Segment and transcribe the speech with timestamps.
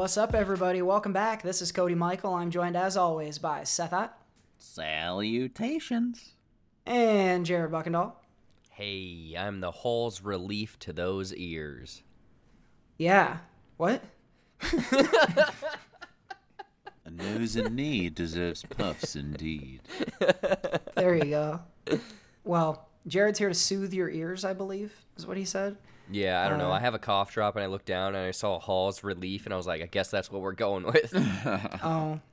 [0.00, 0.80] What's up, everybody?
[0.80, 1.42] Welcome back.
[1.42, 2.32] This is Cody Michael.
[2.32, 4.18] I'm joined, as always, by Seth Ott
[4.56, 6.36] Salutations.
[6.86, 8.14] and Jared Buckendall.
[8.70, 12.02] Hey, I'm the Hall's relief to those ears.
[12.96, 13.40] Yeah.
[13.76, 14.02] What?
[14.72, 15.52] A
[17.10, 19.82] nose in need deserves puffs indeed.
[20.96, 21.60] There you go.
[22.42, 25.76] Well, Jared's here to soothe your ears, I believe, is what he said.
[26.10, 26.70] Yeah, I don't know.
[26.70, 29.44] Uh, I have a cough drop and I looked down and I saw Hall's relief
[29.44, 31.12] and I was like, I guess that's what we're going with.
[31.82, 32.20] Oh.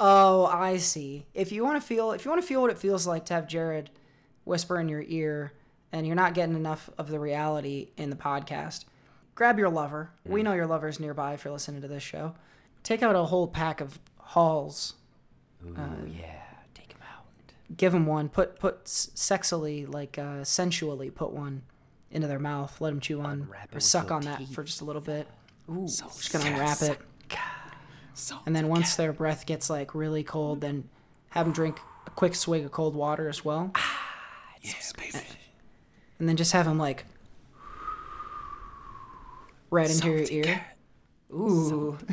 [0.00, 1.26] Oh, I see.
[1.34, 3.34] If you want to feel if you want to feel what it feels like to
[3.34, 3.90] have Jared
[4.44, 5.52] whisper in your ear
[5.92, 8.84] and you're not getting enough of the reality in the podcast,
[9.34, 10.10] grab your lover.
[10.24, 12.34] We know your lover's nearby if you're listening to this show.
[12.84, 14.94] Take out a whole pack of halls.
[15.66, 16.42] Ooh, yeah,
[16.74, 17.24] take him out.
[17.76, 18.28] Give them one.
[18.28, 21.62] Put put s- sexily like uh, sensually put one
[22.10, 22.80] into their mouth.
[22.80, 24.54] Let them chew on Unwrap or suck your on that teeth.
[24.54, 25.26] for just a little bit.
[25.70, 26.98] Ooh, just gonna unwrap it.
[28.46, 30.88] And then once their breath gets like really cold, then
[31.30, 33.70] have them drink a quick swig of cold water as well.
[33.74, 34.06] Ah,
[34.60, 35.24] Yes, baby.
[36.18, 37.04] And then just have them like
[39.70, 40.66] right into your Salty ear.
[41.32, 41.98] Ooh.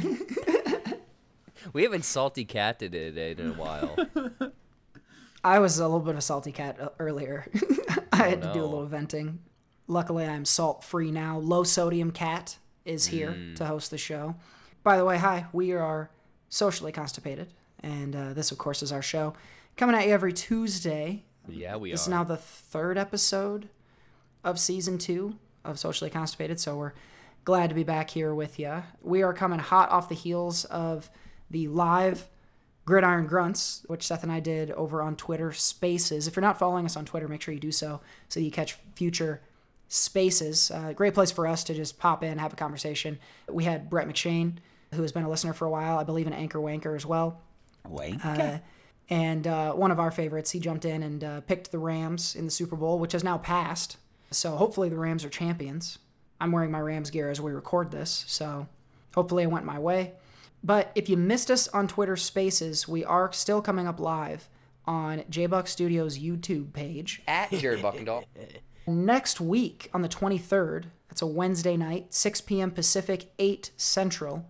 [1.73, 3.97] We haven't salty catted it in a while.
[5.43, 7.51] I was a little bit of a salty cat uh, earlier.
[8.13, 9.39] I had to do a little venting.
[9.87, 11.37] Luckily, I'm salt free now.
[11.37, 14.35] Low sodium cat is here to host the show.
[14.83, 16.09] By the way, hi, we are
[16.49, 17.53] socially constipated.
[17.81, 19.33] And uh, this, of course, is our show.
[19.77, 23.69] Coming at you every Tuesday yeah, we This is now the third episode
[24.43, 26.93] of season two of Socially Constipated, so we're
[27.43, 28.83] glad to be back here with you.
[29.01, 31.09] We are coming hot off the heels of
[31.49, 32.27] the live
[32.85, 36.27] Gridiron Grunts, which Seth and I did over on Twitter Spaces.
[36.27, 38.73] If you're not following us on Twitter, make sure you do so so you catch
[38.95, 39.41] future
[39.95, 40.71] spaces.
[40.71, 43.17] Uh, great place for us to just pop in, have a conversation.
[43.49, 44.57] We had Brett McShane,
[44.93, 47.41] who has been a listener for a while, I believe an anchor wanker as well.
[47.87, 48.23] Wank.
[48.25, 48.59] Uh,
[49.09, 52.45] and uh, one of our favorites, he jumped in and uh, picked the Rams in
[52.45, 53.97] the Super Bowl, which has now passed.
[54.31, 55.99] So hopefully the Rams are champions.
[56.41, 58.67] I'm wearing my Rams gear as we record this, so
[59.13, 60.13] hopefully it went my way.
[60.63, 64.49] But if you missed us on Twitter Spaces, we are still coming up live
[64.85, 68.25] on JBuck Studios YouTube page At Jared Buckendall.
[68.87, 70.85] next week on the 23rd.
[71.09, 72.71] It's a Wednesday night, 6 p.m.
[72.71, 74.45] Pacific, 8 Central.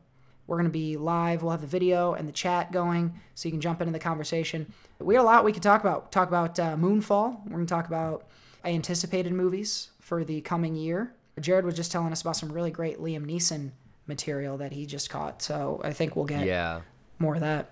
[0.47, 1.41] We're going to be live.
[1.41, 4.72] We'll have the video and the chat going so you can jump into the conversation.
[5.00, 6.12] We got a lot we could talk about.
[6.12, 7.44] Talk about uh, Moonfall.
[7.46, 8.28] We're going to talk about
[8.63, 11.13] anticipated movies for the coming year.
[11.40, 13.72] Jared was just telling us about some really great Liam Neeson
[14.07, 15.41] material that he just caught.
[15.41, 16.81] So I think we'll get yeah.
[17.19, 17.72] more of that.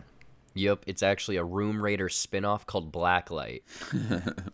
[0.56, 3.62] Yep, it's actually a Room Raider spin-off called Blacklight.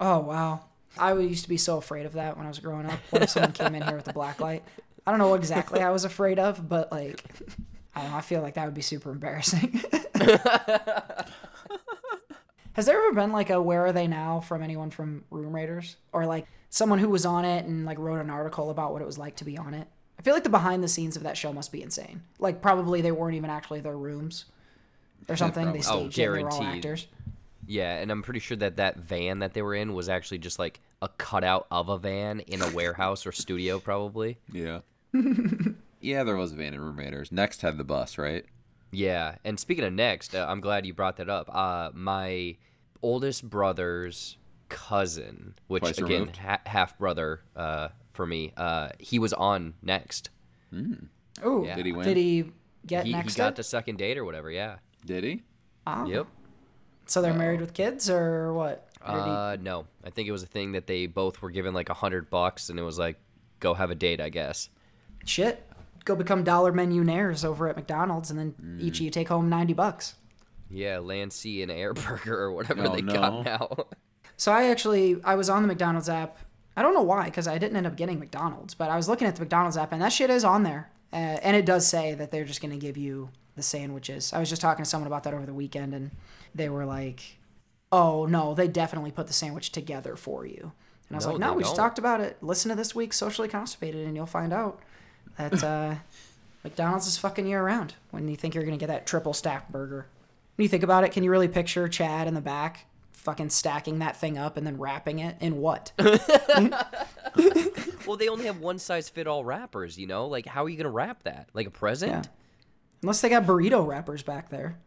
[0.00, 0.60] Oh wow.
[0.98, 2.98] I used to be so afraid of that when I was growing up.
[3.10, 4.64] What if someone came in here with a black light?
[5.06, 7.24] I don't know exactly I was afraid of, but like
[7.94, 9.80] I don't know, I feel like that would be super embarrassing.
[12.74, 15.96] Has there ever been like a where are they now from anyone from Room Raiders?
[16.12, 19.06] Or like someone who was on it and like wrote an article about what it
[19.06, 19.88] was like to be on it?
[20.18, 22.22] I feel like the behind the scenes of that show must be insane.
[22.38, 24.44] Like probably they weren't even actually their rooms
[25.28, 25.72] or something.
[25.72, 26.34] They staged Oh, it.
[26.36, 27.06] They were all actors.
[27.70, 30.58] Yeah, and I'm pretty sure that that van that they were in was actually just
[30.58, 34.38] like a cutout of a van in a warehouse or studio, probably.
[34.52, 34.80] Yeah.
[36.00, 37.30] yeah, there was a van in Room Raiders.
[37.30, 38.44] Next had the bus, right?
[38.90, 41.48] Yeah, and speaking of next, uh, I'm glad you brought that up.
[41.54, 42.56] Uh, my
[43.02, 44.36] oldest brother's
[44.68, 50.30] cousin, which Twice again ha- half brother uh, for me, uh, he was on next.
[51.42, 51.76] Oh, Yeah.
[51.76, 52.04] Did he win?
[52.04, 52.50] Did he
[52.84, 53.36] get He, he next?
[53.36, 54.50] got the second date or whatever.
[54.50, 54.78] Yeah.
[55.06, 55.42] Did he?
[55.86, 56.04] Ah.
[56.06, 56.26] Yep.
[57.10, 58.88] So they're married with kids or what?
[59.06, 61.50] Or did he- Uh, no, I think it was a thing that they both were
[61.50, 63.18] given like a hundred bucks, and it was like,
[63.58, 64.68] go have a date, I guess.
[65.24, 65.66] shit.
[66.06, 69.74] Go become dollar mentionaires over at McDonald's, and then each of you take home ninety
[69.74, 70.14] bucks.
[70.70, 73.12] Yeah, Land Sea and Air Burger or whatever Oh, they no.
[73.12, 73.76] got now.
[74.38, 76.38] So I actually I was on the McDonald's app.
[76.76, 79.28] I don't know why because I didn't end up getting McDonald's, but I was looking
[79.28, 82.14] at the McDonald's app and that shit is on there, uh, and it does say
[82.14, 84.32] that they're just gonna give you the sandwiches.
[84.32, 86.10] I was just talking to someone about that over the weekend, and
[86.54, 87.38] they were like,
[87.92, 90.72] "Oh no, they definitely put the sandwich together for you."
[91.08, 91.84] And I was No, like, "No, we just don't.
[91.84, 92.36] talked about it.
[92.42, 94.80] Listen to this week's socially constipated, and you'll find out
[95.36, 95.94] that uh,
[96.64, 97.94] McDonald's is fucking year round.
[98.10, 100.06] When you think you're gonna get that triple stack burger,
[100.56, 102.86] when you think about it, can you really picture Chad in the back?
[103.12, 105.92] Fucking stacking that thing up and then wrapping it in what?
[108.06, 110.26] well, they only have one size fit all wrappers, you know?
[110.26, 111.48] Like, how are you going to wrap that?
[111.52, 112.28] Like a present?
[113.00, 113.06] Yeah.
[113.06, 114.78] Unless they got burrito wrappers back there.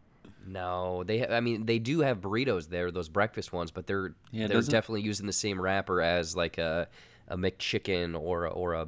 [0.46, 1.20] No, they.
[1.20, 4.60] Ha- I mean, they do have burritos there, those breakfast ones, but they're Yeah, they're
[4.60, 6.88] definitely using the same wrapper as like a
[7.28, 8.86] a McChicken or a, or a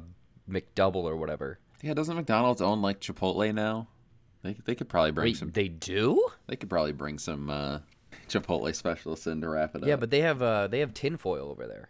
[0.49, 1.59] McDouble or whatever.
[1.81, 3.87] Yeah, doesn't McDonald's own like Chipotle now?
[4.43, 5.51] They they could probably bring Wait, some.
[5.51, 6.27] they do?
[6.47, 7.79] They could probably bring some uh,
[8.29, 9.87] Chipotle specialists in to wrap it up.
[9.87, 11.89] Yeah, but they have uh they have tinfoil over there.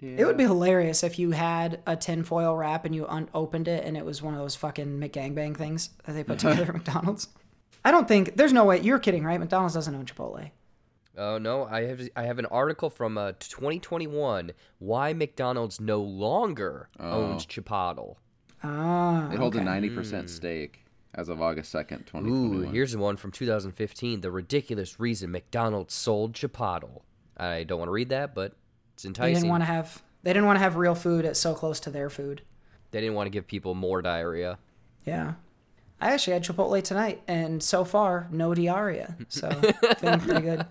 [0.00, 3.84] It would be hilarious if you had a tinfoil wrap and you un- opened it
[3.84, 7.28] and it was one of those fucking McGangbang things that they put together at McDonald's.
[7.84, 9.40] I don't think there's no way you're kidding, right?
[9.40, 10.50] McDonald's doesn't own Chipotle.
[11.16, 16.88] Oh no, I have I have an article from uh 2021 why McDonald's no longer
[17.00, 18.16] owns Chipotle.
[18.62, 20.84] Ah, It holds a ninety percent stake
[21.14, 22.74] as of August second, twenty Ooh, twenty one.
[22.74, 24.20] here's one from 2015.
[24.20, 27.00] The ridiculous reason McDonald's sold Chipotle.
[27.36, 28.52] I don't want to read that, but
[29.04, 31.54] it's They didn't want to have they didn't want to have real food at so
[31.54, 32.42] close to their food.
[32.90, 34.58] They didn't want to give people more diarrhea.
[35.04, 35.34] Yeah.
[36.00, 39.16] I actually had Chipotle tonight, and so far, no diarrhea.
[39.28, 39.48] So
[39.98, 40.66] feeling pretty good.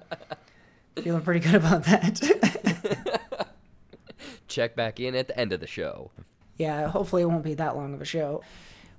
[1.02, 3.22] Feeling pretty good about that.
[4.48, 6.12] Check back in at the end of the show.
[6.58, 8.42] yeah, hopefully it won't be that long of a show.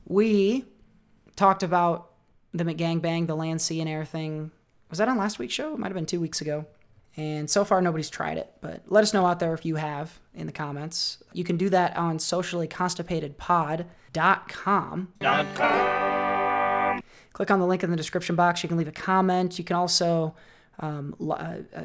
[0.07, 0.65] We
[1.37, 2.11] talked about
[2.53, 4.51] the McGangbang, the land, sea, and air thing.
[4.91, 5.75] Was that on last week's show?
[5.75, 6.67] It might have been two weeks ago.
[7.17, 10.21] And so far, nobody's tried it, but let us know out there if you have
[10.35, 11.25] in the comments.
[11.33, 15.09] You can do that on sociallyconstipatedpod.com.
[17.33, 18.63] Click on the link in the description box.
[18.63, 19.59] You can leave a comment.
[19.59, 20.35] You can also,
[20.79, 21.85] um, uh, uh,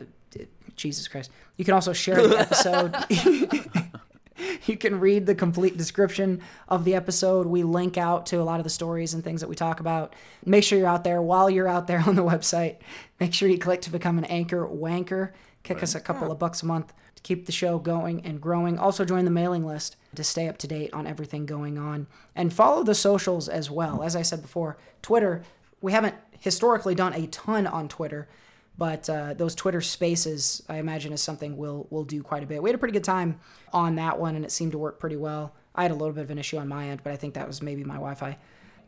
[0.76, 2.94] Jesus Christ, you can also share the episode.
[4.66, 7.48] you can read the complete description of the episode.
[7.48, 10.16] We link out to a lot of the stories and things that we talk about.
[10.46, 11.22] Make sure you're out there.
[11.22, 12.78] While you're out there on the website,
[13.20, 15.32] make sure you click to become an anchor wanker.
[15.64, 18.80] Kick us a couple of bucks a month to keep the show going and growing.
[18.80, 22.08] Also, join the mailing list to stay up to date on everything going on.
[22.36, 24.02] And follow the socials as well.
[24.02, 25.44] As I said before, Twitter,
[25.82, 28.28] we haven't historically done a ton on Twitter.
[28.78, 32.64] But uh, those Twitter Spaces, I imagine, is something we'll we'll do quite a bit.
[32.64, 33.40] We had a pretty good time
[33.74, 35.54] on that one, and it seemed to work pretty well.
[35.76, 37.48] I had a little bit of an issue on my end, but I think that
[37.48, 38.38] was maybe my Wi-Fi.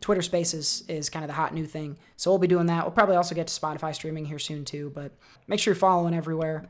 [0.02, 2.84] Twitter Spaces is kind of the hot new thing, so we'll be doing that.
[2.84, 4.92] We'll probably also get to Spotify streaming here soon too.
[4.94, 5.12] But
[5.48, 6.66] make sure you're following everywhere.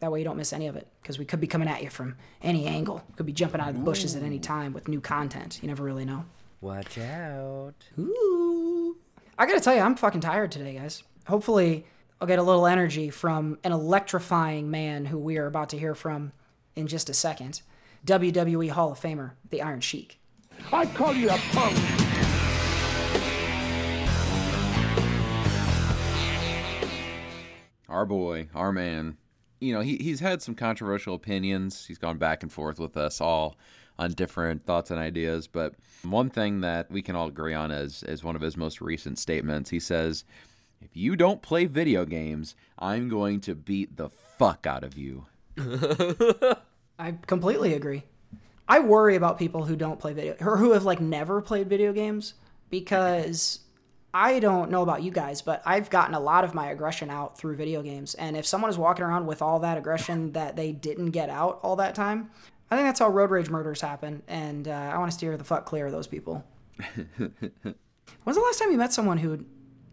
[0.00, 1.90] That way you don't miss any of it, because we could be coming at you
[1.90, 3.04] from any angle.
[3.16, 5.60] Could be jumping out of the bushes at any time with new content.
[5.62, 6.24] You never really know.
[6.60, 7.74] Watch out.
[7.98, 8.96] Ooh.
[9.38, 11.04] I gotta tell you, I'm fucking tired today, guys.
[11.28, 11.86] Hopefully,
[12.22, 15.92] I'll get a little energy from an electrifying man who we are about to hear
[15.92, 16.30] from
[16.76, 17.62] in just a second.
[18.06, 20.20] WWE Hall of Famer, the Iron Sheik.
[20.72, 21.76] I call you a punk.
[27.88, 29.16] Our boy, our man.
[29.58, 31.84] You know, he, he's had some controversial opinions.
[31.84, 33.56] He's gone back and forth with us all
[33.98, 35.48] on different thoughts and ideas.
[35.48, 35.74] But
[36.04, 39.18] one thing that we can all agree on is, is one of his most recent
[39.18, 39.70] statements.
[39.70, 40.24] He says,
[40.84, 45.26] If you don't play video games, I'm going to beat the fuck out of you.
[46.98, 48.02] I completely agree.
[48.68, 51.92] I worry about people who don't play video or who have like never played video
[51.92, 52.34] games
[52.70, 53.60] because
[54.14, 57.38] I don't know about you guys, but I've gotten a lot of my aggression out
[57.38, 58.14] through video games.
[58.14, 61.60] And if someone is walking around with all that aggression that they didn't get out
[61.62, 62.30] all that time,
[62.70, 64.22] I think that's how road rage murders happen.
[64.26, 66.44] And uh, I want to steer the fuck clear of those people.
[67.16, 69.44] When's the last time you met someone who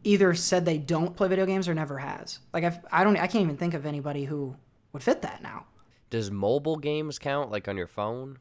[0.04, 2.40] either said they don't play video games or never has?
[2.54, 4.56] Like I've, I don't, I can't even think of anybody who
[4.94, 5.66] would fit that now.
[6.10, 8.38] Does mobile games count like on your phone?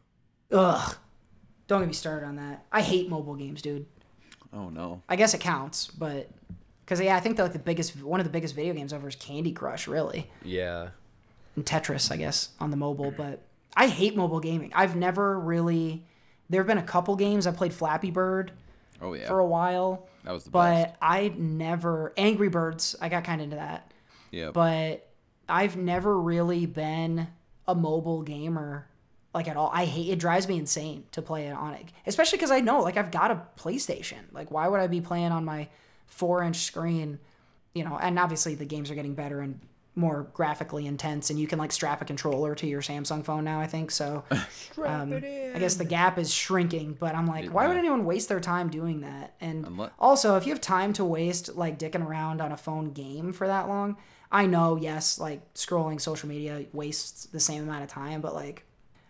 [0.52, 0.96] Ugh.
[1.66, 2.64] Don't get me started on that.
[2.72, 3.86] I hate mobile games, dude.
[4.52, 5.02] Oh, no.
[5.08, 6.30] I guess it counts, but
[6.84, 9.08] because yeah, I think that like the biggest one of the biggest video games ever
[9.08, 10.88] is Candy Crush, really, Yeah.
[11.56, 13.10] and Tetris, I guess, on the mobile.
[13.10, 13.42] But
[13.76, 14.72] I hate mobile gaming.
[14.74, 16.04] I've never really.
[16.48, 18.52] There have been a couple games I played Flappy Bird
[19.02, 19.28] Oh, yeah.
[19.28, 20.96] for a while, that was the but best.
[21.02, 22.96] I never Angry Birds.
[23.00, 23.92] I got kind of into that,
[24.30, 24.50] Yeah.
[24.52, 25.08] but
[25.48, 27.28] I've never really been
[27.66, 28.86] a mobile gamer
[29.34, 29.70] like at all.
[29.72, 32.80] I hate it drives me insane to play it on it, especially because I know
[32.82, 34.18] like I've got a PlayStation.
[34.32, 35.68] Like why would I be playing on my
[36.06, 37.18] four inch screen?
[37.74, 39.60] You know, and obviously the games are getting better and
[39.98, 43.60] more graphically intense, and you can like strap a controller to your Samsung phone now.
[43.60, 44.24] I think so.
[44.84, 48.40] um, I guess the gap is shrinking, but I'm like, why would anyone waste their
[48.40, 49.34] time doing that?
[49.40, 52.92] And Unle- also, if you have time to waste like dicking around on a phone
[52.92, 53.96] game for that long,
[54.30, 58.64] I know, yes, like scrolling social media wastes the same amount of time, but like,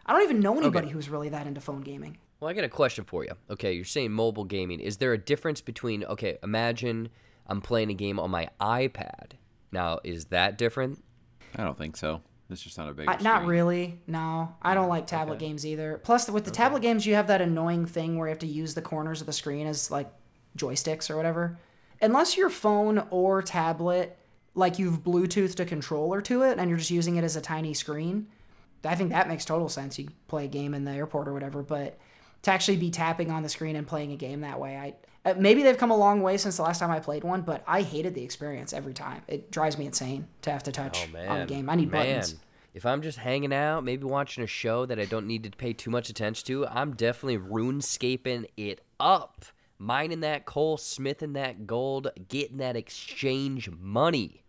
[0.06, 2.18] I don't even know anybody who's really that into phone gaming.
[2.40, 3.32] Well, I got a question for you.
[3.50, 4.80] Okay, you're saying mobile gaming.
[4.80, 7.10] Is there a difference between okay, imagine
[7.48, 9.32] I'm playing a game on my iPad.
[9.72, 11.02] Now, is that different?
[11.56, 12.22] I don't think so.
[12.50, 14.00] It's just not a big I, not really.
[14.06, 16.00] No, I don't like tablet games either.
[16.02, 18.74] Plus, with the tablet games, you have that annoying thing where you have to use
[18.74, 20.10] the corners of the screen as like
[20.56, 21.58] joysticks or whatever.
[22.00, 24.16] Unless your phone or tablet,
[24.54, 27.74] like you've Bluetoothed a controller to it and you're just using it as a tiny
[27.74, 28.28] screen,
[28.82, 29.98] I think that makes total sense.
[29.98, 31.62] You play a game in the airport or whatever.
[31.62, 31.98] But
[32.42, 34.76] to actually be tapping on the screen and playing a game that way.
[34.76, 34.94] I
[35.28, 37.62] uh, maybe they've come a long way since the last time I played one, but
[37.66, 39.22] I hated the experience every time.
[39.28, 41.68] It drives me insane to have to touch Oh on a game.
[41.68, 42.06] I need man.
[42.06, 42.36] buttons.
[42.74, 45.72] If I'm just hanging out, maybe watching a show that I don't need to pay
[45.72, 49.44] too much attention to, I'm definitely runescaping it up,
[49.78, 54.44] mining that coal, smithing that gold, getting that exchange money.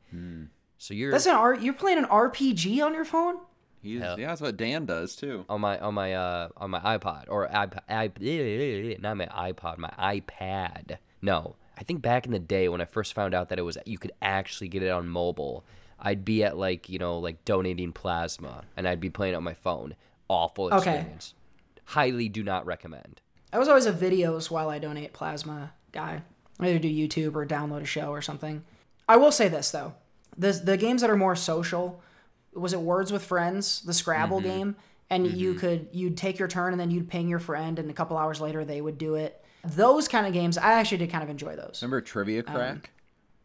[0.77, 1.55] So you're That's an R.
[1.55, 3.37] You're playing an RPG on your phone.
[3.81, 4.19] He's, Hell.
[4.19, 5.45] yeah, that's what Dan does too.
[5.47, 9.89] on my on my uh on my iPod or iPad, iP- not my iPod, my
[9.97, 10.97] iPad.
[11.21, 13.77] No, I think back in the day when I first found out that it was
[13.85, 15.63] you could actually get it on mobile,
[15.99, 19.43] I'd be at like you know like donating plasma and I'd be playing it on
[19.43, 19.95] my phone.
[20.27, 20.95] Awful Okay.
[20.97, 21.33] experience.
[21.85, 23.21] Highly do not recommend.
[23.51, 26.21] I was always a videos while I donate plasma guy.
[26.59, 28.63] I either do YouTube or download a show or something.
[29.07, 29.93] I will say this though,
[30.37, 32.01] the the games that are more social,
[32.53, 34.47] was it Words with Friends, the Scrabble mm-hmm.
[34.47, 34.75] game,
[35.09, 35.59] and you mm-hmm.
[35.59, 38.41] could you'd take your turn and then you'd ping your friend, and a couple hours
[38.41, 39.43] later they would do it.
[39.63, 41.79] Those kind of games, I actually did kind of enjoy those.
[41.81, 42.91] Remember Trivia Um, Crack?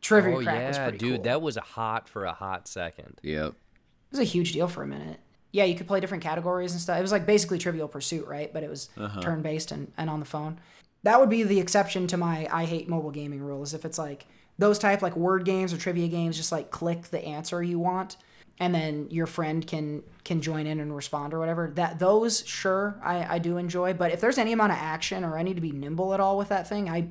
[0.00, 1.24] Trivia oh Crack was yeah, pretty dude, cool.
[1.24, 3.18] that was a hot for a hot second.
[3.22, 3.48] yep.
[3.48, 5.18] It was a huge deal for a minute.
[5.50, 6.98] Yeah, you could play different categories and stuff.
[6.98, 8.52] It was like basically Trivial Pursuit, right?
[8.52, 9.20] But it was uh-huh.
[9.22, 10.60] turn based and, and on the phone.
[11.02, 13.98] That would be the exception to my I hate mobile gaming rule is if it's
[13.98, 14.26] like
[14.58, 18.16] those type like word games or trivia games, just like click the answer you want
[18.60, 21.70] and then your friend can can join in and respond or whatever.
[21.74, 23.94] That those sure I, I do enjoy.
[23.94, 26.38] But if there's any amount of action or I need to be nimble at all
[26.38, 27.08] with that thing, I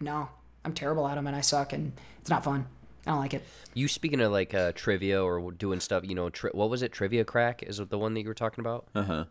[0.00, 0.28] no.
[0.64, 2.66] I'm terrible at them and I suck and it's not fun.
[3.06, 3.44] I don't like it.
[3.74, 6.90] You speaking of like uh, trivia or doing stuff, you know, tri- what was it?
[6.90, 8.86] Trivia Crack is it the one that you were talking about?
[8.94, 9.24] Uh huh.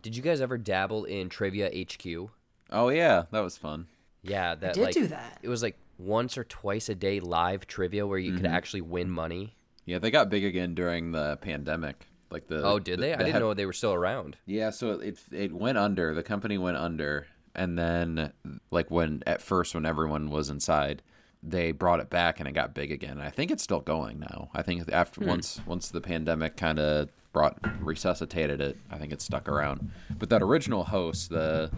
[0.00, 2.30] Did you guys ever dabble in Trivia HQ?
[2.70, 3.86] Oh yeah, that was fun.
[4.22, 5.38] Yeah, that did like, do that.
[5.42, 8.54] It was like once or twice a day live trivia where you could Mm-hmm.
[8.54, 9.56] actually win money.
[9.84, 12.06] Yeah, they got big again during the pandemic.
[12.30, 13.12] Like the Oh, did the- they?
[13.12, 14.36] I the didn't head- know they were still around.
[14.46, 16.14] Yeah, so it it went under.
[16.14, 18.32] The company went under, and then
[18.70, 21.02] like when at first when everyone was inside,
[21.42, 23.12] they brought it back and it got big again.
[23.12, 24.50] And I think it's still going now.
[24.54, 25.28] I think after Hmm.
[25.28, 29.90] once once the pandemic kind of brought resuscitated it, I think it stuck around.
[30.18, 31.70] But that original host, the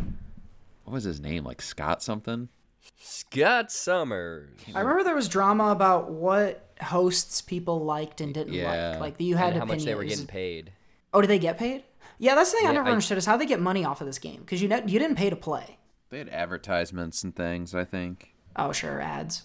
[0.84, 1.44] what was his name?
[1.44, 2.49] Like Scott something.
[2.96, 4.50] Scott Summers.
[4.75, 8.90] I remember there was drama about what hosts people liked and didn't Yeah.
[8.93, 9.00] like.
[9.00, 9.83] Like you had And how opinions.
[9.83, 10.73] much they were getting paid.
[11.12, 11.85] Oh, did they get paid?
[12.19, 14.07] Yeah, that's the thing I never I- understood is how they get money off of
[14.07, 15.78] this game because you ne- you didn't pay to play.
[16.11, 17.75] They had advertisements and things.
[17.75, 18.35] I think.
[18.57, 19.43] Oh, sure, ads.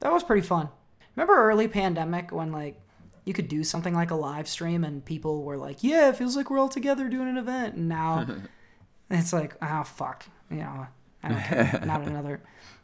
[0.00, 0.68] That was pretty fun.
[1.14, 2.80] Remember early pandemic when like
[3.24, 6.36] you could do something like a live stream and people were like, "Yeah, it feels
[6.36, 8.26] like we're all together doing an event." And now
[9.10, 10.86] it's like, "Oh fuck," you know,
[11.22, 11.82] I don't care.
[11.86, 12.40] Not another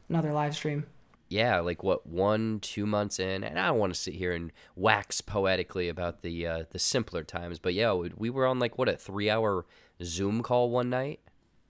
[0.08, 0.86] another live stream.
[1.28, 4.52] Yeah, like what one, two months in, and I don't want to sit here and
[4.76, 8.76] wax poetically about the uh, the simpler times, but yeah, we, we were on like
[8.78, 9.64] what a three hour
[10.02, 11.20] Zoom call one night,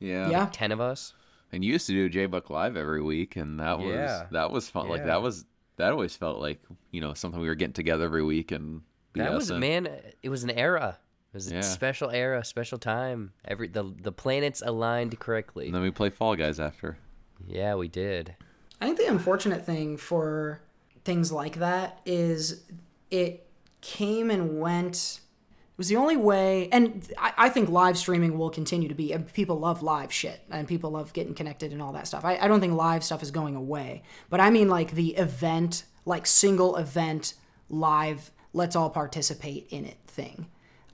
[0.01, 0.29] Yeah.
[0.29, 0.49] Yeah.
[0.53, 1.15] ten of us.
[1.53, 4.27] And you used to do J Buck Live every week, and that was Yeah.
[4.33, 4.89] that was fun.
[4.89, 5.45] Like that was
[5.77, 8.83] that always felt like you know something we were getting together every week and
[9.15, 9.61] That was BSing.
[9.61, 9.89] man.
[10.23, 10.99] It was an era.
[11.33, 11.59] It was Yeah.
[11.61, 13.33] a special era, special time.
[13.45, 15.67] Every the the planets aligned correctly.
[15.67, 16.99] And then we play Fall Guys after.
[17.47, 18.35] Yeah, we did.
[18.85, 20.61] I think the unfortunate thing for
[21.07, 22.65] things like that is
[23.11, 23.47] it
[23.81, 25.21] came and went.
[25.73, 29.13] It was the only way, and I, I think live streaming will continue to be.
[29.15, 32.27] and People love live shit, and people love getting connected and all that stuff.
[32.27, 35.85] I, I don't think live stuff is going away, but I mean like the event,
[36.05, 37.33] like single event,
[37.71, 40.47] live, let's all participate in it thing.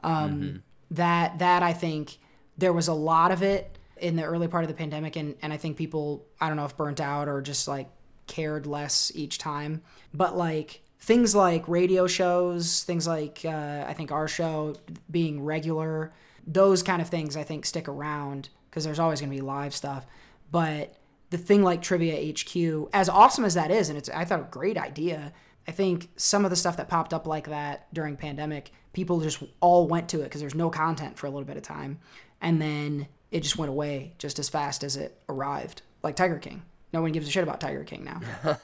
[0.04, 2.18] Um, That that I think
[2.56, 5.52] there was a lot of it in the early part of the pandemic, and and
[5.52, 7.88] I think people I don't know if burnt out or just like
[8.26, 9.82] cared less each time,
[10.14, 14.76] but like things like radio shows, things like uh, I think our show
[15.10, 16.12] being regular,
[16.46, 19.74] those kind of things I think stick around because there's always going to be live
[19.74, 20.06] stuff,
[20.50, 20.94] but
[21.30, 24.48] the thing like Trivia HQ, as awesome as that is, and it's I thought a
[24.50, 25.32] great idea.
[25.66, 29.42] I think some of the stuff that popped up like that during pandemic, people just
[29.60, 31.98] all went to it because there's no content for a little bit of time,
[32.40, 35.82] and then it just went away just as fast as it arrived.
[36.02, 38.20] Like Tiger King, no one gives a shit about Tiger King now.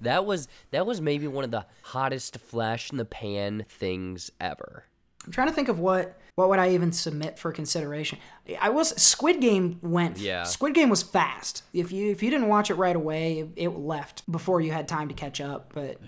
[0.00, 4.84] That was that was maybe one of the hottest flash in the pan things ever.
[5.24, 8.18] I'm trying to think of what what would I even submit for consideration.
[8.60, 10.18] I was Squid Game went.
[10.18, 10.44] Yeah.
[10.44, 11.62] Squid Game was fast.
[11.72, 14.86] If you if you didn't watch it right away, it, it left before you had
[14.86, 15.72] time to catch up.
[15.74, 15.98] But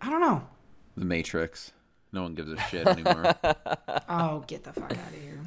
[0.00, 0.46] I don't know.
[0.96, 1.72] The Matrix.
[2.12, 3.34] No one gives a shit anymore.
[4.12, 5.38] Oh, get the fuck out of here.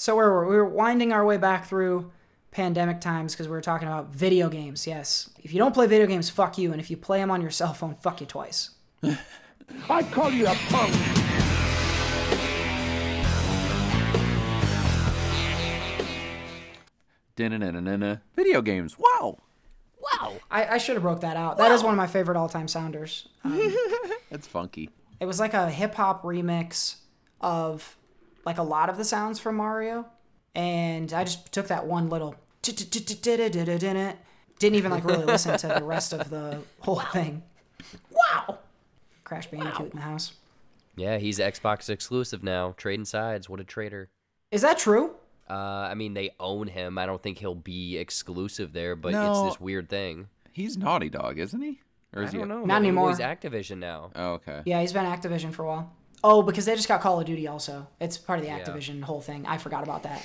[0.00, 0.52] So where were we?
[0.52, 2.10] we were winding our way back through
[2.52, 4.86] pandemic times because we were talking about video games.
[4.86, 7.42] Yes, if you don't play video games, fuck you, and if you play them on
[7.42, 8.70] your cell phone, fuck you twice.
[9.90, 10.94] I call you a punk.
[18.34, 18.96] Video games.
[18.98, 19.36] Wow.
[20.00, 20.36] Wow.
[20.50, 21.58] I, I should have broke that out.
[21.58, 23.28] That is one of my favorite all-time sounders.
[23.44, 23.74] Um,
[24.30, 24.88] That's funky.
[25.20, 26.96] it was like a hip hop remix
[27.42, 27.98] of
[28.50, 30.06] like a lot of the sounds from Mario,
[30.56, 32.34] and I just took that one little
[34.58, 37.42] didn't even like really listen to the rest of the whole thing.
[38.10, 38.58] Wow!
[39.22, 40.32] Crash Bandicoot in the house.
[40.96, 42.74] Yeah, he's Xbox exclusive now.
[42.76, 43.48] Trading sides.
[43.48, 44.10] What a traitor.
[44.50, 45.14] Is that true?
[45.48, 46.98] Uh, I mean, they own him.
[46.98, 49.30] I don't think he'll be exclusive there, but No.
[49.30, 50.26] it's this weird thing.
[50.52, 51.80] He's Naughty Dog, isn't he?
[52.14, 52.38] Or is he?
[52.38, 52.58] don't know.
[52.58, 52.76] Not man.
[52.82, 53.10] anymore.
[53.10, 54.10] He's Activision now.
[54.16, 54.62] Oh, okay.
[54.66, 55.92] Yeah, he's been Activision for a while.
[56.22, 57.86] Oh, because they just got Call of Duty also.
[58.00, 59.46] It's part of the Activision whole thing.
[59.46, 60.22] I forgot about that.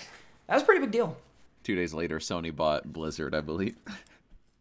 [0.47, 1.17] That was a pretty big deal.
[1.63, 3.75] Two days later, Sony bought Blizzard, I believe.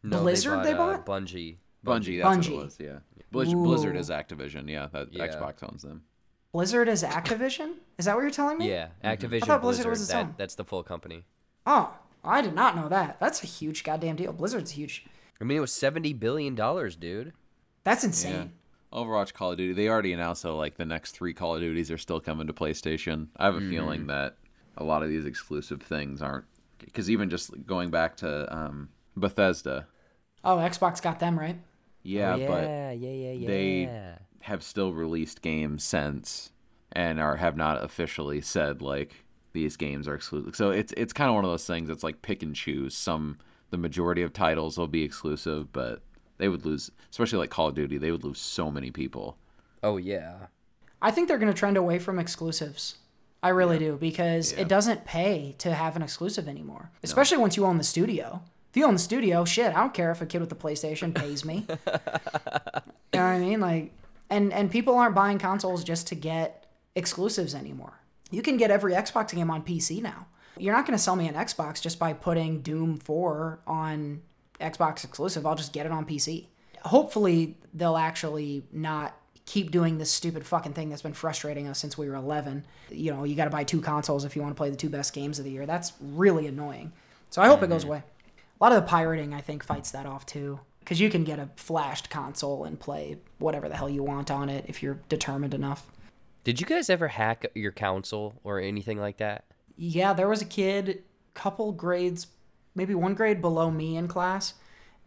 [0.03, 1.07] No, Blizzard they uh, bought?
[1.07, 1.57] Bungie.
[1.85, 2.51] Bungie, that's what Bungie.
[2.51, 2.77] it was.
[2.81, 2.99] Yeah.
[3.33, 4.69] Blizz- Blizzard is Activision.
[4.71, 5.27] Yeah, that Yeah.
[5.27, 6.03] Xbox owns them.
[6.53, 7.75] Blizzard is Activision?
[7.99, 8.71] Is that what you're telling me?
[8.71, 9.91] Yeah, Activision I thought Blizzard Blizzard.
[9.91, 10.35] was its that, own.
[10.39, 11.25] That's the full company.
[11.67, 11.93] Oh,
[12.25, 13.19] I did not know that.
[13.19, 14.33] That's a huge goddamn deal.
[14.33, 15.05] Blizzard's huge.
[15.41, 17.33] I mean, it was seventy billion dollars, dude.
[17.83, 18.09] That's Yeah.
[18.09, 18.53] insane.
[18.95, 19.73] Overwatch, Call of Duty.
[19.75, 22.53] They already announced that like the next three Call of Duties are still coming to
[22.53, 23.29] PlayStation.
[23.37, 24.37] I have a feeling that
[24.77, 26.45] a lot of these exclusive things aren't
[26.79, 29.87] because even just going back to um, Bethesda,
[30.45, 31.57] Oh, Xbox got them right.
[32.03, 33.47] yeah, Oh, yeah, but yeah, yeah, yeah.
[33.47, 36.51] they have still released games since
[36.93, 39.25] and are have not officially said like
[39.55, 40.55] these games are exclusive.
[40.55, 41.89] So it's it's kind of one of those things.
[41.89, 42.95] It's like pick and choose.
[42.95, 43.39] Some
[43.71, 46.03] the majority of titles will be exclusive, but
[46.39, 47.99] they would lose, especially like Call of Duty.
[47.99, 49.37] They would lose so many people.
[49.83, 50.47] Oh yeah.
[51.01, 52.97] I think they're going to trend away from exclusives.
[53.43, 57.67] I really do because it doesn't pay to have an exclusive anymore, especially once you
[57.67, 58.41] own the studio.
[58.71, 61.15] If you own the studio, shit, I don't care if a kid with the PlayStation
[61.15, 61.67] pays me.
[61.69, 61.91] you know
[63.13, 63.61] what I mean?
[63.61, 63.93] Like,
[64.31, 67.93] and and people aren't buying consoles just to get exclusives anymore.
[68.31, 70.27] You can get every Xbox game on PC now.
[70.57, 74.23] You're not going to sell me an Xbox just by putting Doom 4 on
[74.65, 75.47] Xbox exclusive.
[75.47, 76.47] I'll just get it on PC.
[76.83, 81.99] Hopefully, they'll actually not keep doing this stupid fucking thing that's been frustrating us since
[81.99, 82.65] we were 11.
[82.91, 84.89] You know, you got to buy two consoles if you want to play the two
[84.89, 85.67] best games of the year.
[85.67, 86.93] That's really annoying.
[87.31, 87.91] So I hope it goes mm-hmm.
[87.91, 88.03] away.
[88.61, 90.61] A lot of the pirating, I think, fights that off too.
[90.81, 94.49] Because you can get a flashed console and play whatever the hell you want on
[94.49, 95.91] it if you're determined enough.
[96.45, 99.45] Did you guys ever hack your console or anything like that?
[99.77, 102.27] Yeah, there was a kid, couple grades,
[102.75, 104.55] maybe one grade below me in class,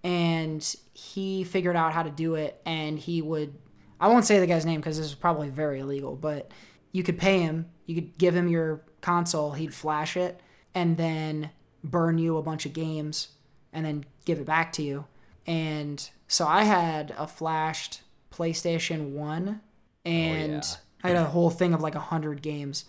[0.04, 2.62] and he figured out how to do it.
[2.66, 3.54] And he would,
[4.00, 6.52] I won't say the guy's name because this is probably very illegal, but
[6.92, 10.40] you could pay him, you could give him your console, he'd flash it,
[10.74, 11.50] and then
[11.84, 13.30] burn you a bunch of games
[13.74, 15.06] and then give it back to you.
[15.46, 18.02] And so I had a flashed
[18.34, 19.62] PlayStation 1
[20.06, 20.62] and yeah.
[21.04, 22.86] I had a whole thing of like 100 games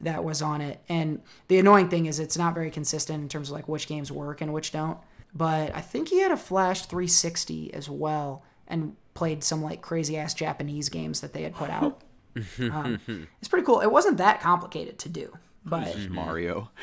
[0.00, 0.80] that was on it.
[0.88, 4.12] And the annoying thing is it's not very consistent in terms of like which games
[4.12, 4.98] work and which don't.
[5.34, 10.16] But I think he had a flash 360 as well and played some like crazy
[10.16, 12.02] ass Japanese games that they had put out.
[12.60, 13.00] um,
[13.40, 13.80] it's pretty cool.
[13.80, 16.70] It wasn't that complicated to do, but Mario.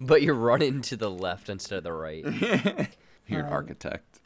[0.00, 2.24] But you're running to the left instead of the right.
[3.26, 4.20] You're an architect.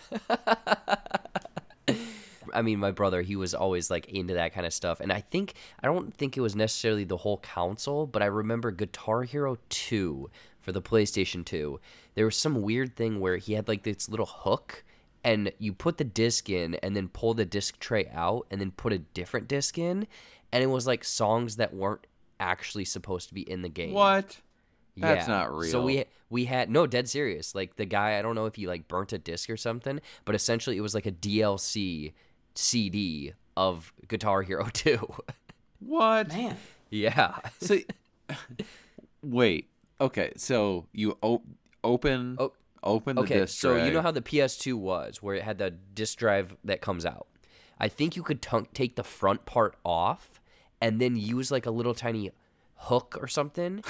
[2.52, 5.00] I mean, my brother, he was always like into that kind of stuff.
[5.00, 8.70] And I think, I don't think it was necessarily the whole console, but I remember
[8.70, 11.80] Guitar Hero 2 for the PlayStation 2.
[12.14, 14.84] There was some weird thing where he had like this little hook
[15.24, 18.70] and you put the disc in and then pull the disc tray out and then
[18.72, 20.06] put a different disc in.
[20.52, 22.06] And it was like songs that weren't
[22.40, 23.92] actually supposed to be in the game.
[23.92, 24.38] What?
[24.96, 25.34] That's Yeah.
[25.34, 25.70] not real.
[25.70, 27.54] So we we had no dead serious.
[27.54, 30.34] Like the guy, I don't know if he like burnt a disc or something, but
[30.34, 32.12] essentially it was like a DLC
[32.54, 34.98] CD of Guitar Hero 2.
[35.80, 36.28] What?
[36.28, 36.56] man,
[36.90, 37.36] yeah.
[37.60, 37.78] So,
[39.22, 39.68] wait.
[40.00, 41.44] Okay, so you op-
[41.84, 45.42] open Oh, open the Okay, disc so you know how the PS2 was, where it
[45.42, 47.26] had the disc drive that comes out.
[47.78, 50.40] I think you could tunk take the front part off
[50.80, 52.30] and then use like a little tiny
[52.74, 53.84] hook or something,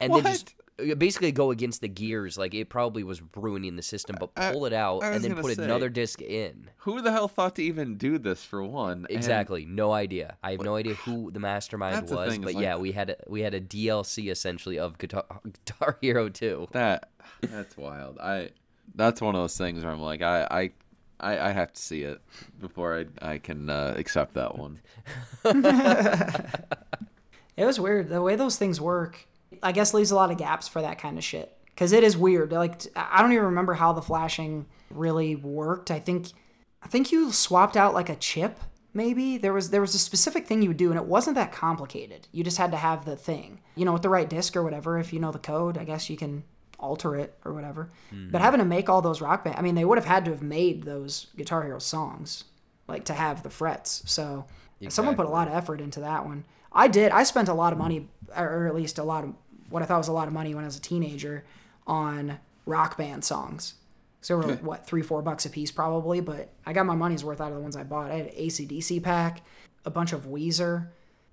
[0.00, 2.36] and then just basically go against the gears.
[2.38, 5.56] Like it probably was ruining the system, but I- pull it out and then put
[5.56, 6.70] say- another disc in.
[6.78, 9.06] Who the hell thought to even do this for one?
[9.08, 10.36] And Exactly, no idea.
[10.42, 13.10] I have no idea who the mastermind That's the was, but like- yeah, we had
[13.10, 15.24] a, we had a DLC essentially of Guitar,
[15.66, 16.68] Guitar Hero 2.
[16.72, 17.10] that
[17.42, 18.18] that's wild.
[18.18, 18.50] I
[18.94, 20.70] that's one of those things where I'm like I I
[21.20, 22.20] I, I have to see it
[22.60, 24.80] before I I can uh, accept that one.
[25.44, 26.54] it
[27.64, 28.08] was weird.
[28.08, 29.26] The way those things work,
[29.62, 31.56] I guess, leaves a lot of gaps for that kind of shit.
[31.66, 32.52] Because it is weird.
[32.52, 35.90] Like I don't even remember how the flashing really worked.
[35.90, 36.28] I think,
[36.82, 38.58] I think you swapped out like a chip
[38.94, 39.38] maybe?
[39.38, 42.28] There was there was a specific thing you would do and it wasn't that complicated.
[42.32, 43.60] You just had to have the thing.
[43.74, 46.10] You know with the right disc or whatever if you know the code i guess
[46.10, 46.44] you can
[46.78, 47.90] alter it or whatever.
[48.10, 48.44] But hmm.
[48.44, 50.42] having to make all those rock band i mean they would have had to have
[50.42, 52.44] made those guitar hero songs
[52.88, 54.02] like to have the frets.
[54.06, 54.46] So
[54.88, 56.44] someone put a lot of effort into that one.
[56.72, 57.12] I did.
[57.12, 59.34] I spent a lot of money or at least a lot of
[59.72, 61.44] what i thought was a lot of money when i was a teenager
[61.86, 63.74] on rock band songs
[64.20, 67.24] so they were what three, four bucks a piece probably, but I got my money's
[67.24, 68.12] worth out of the ones I bought.
[68.12, 69.42] I had an ACDC pack,
[69.84, 70.90] a bunch of Weezer.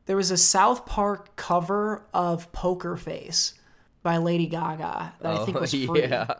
[0.07, 3.53] There was a South Park cover of Poker Face
[4.01, 6.33] by Lady Gaga that I think was free, Oh, yeah.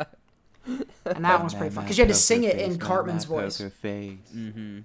[1.06, 3.60] and that one was pretty fun because you had to sing it in Cartman's voice.
[3.60, 4.18] Poker face.
[4.36, 4.80] Mm-hmm.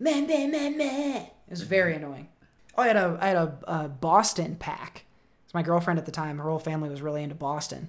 [0.00, 1.16] Man, man, man, man.
[1.22, 2.28] It was very annoying.
[2.76, 5.06] Oh, I had a I had a, a Boston pack.
[5.50, 6.38] It's my girlfriend at the time.
[6.38, 7.88] Her whole family was really into Boston.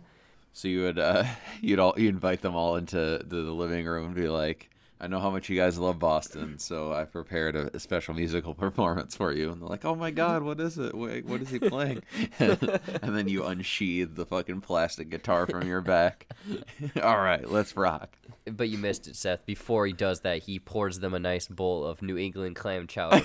[0.52, 1.26] So you would uh,
[1.62, 5.06] you'd all you invite them all into the, the living room and be like, I
[5.06, 9.16] know how much you guys love Boston, so I prepared a, a special musical performance
[9.16, 9.52] for you.
[9.52, 10.96] And they're like, Oh my God, what is it?
[10.96, 12.02] Wait, what is he playing?
[12.40, 16.26] and then you unsheathe the fucking plastic guitar from your back.
[17.04, 18.18] all right, let's rock.
[18.46, 19.46] But you missed it, Seth.
[19.46, 23.24] Before he does that, he pours them a nice bowl of New England clam chowder.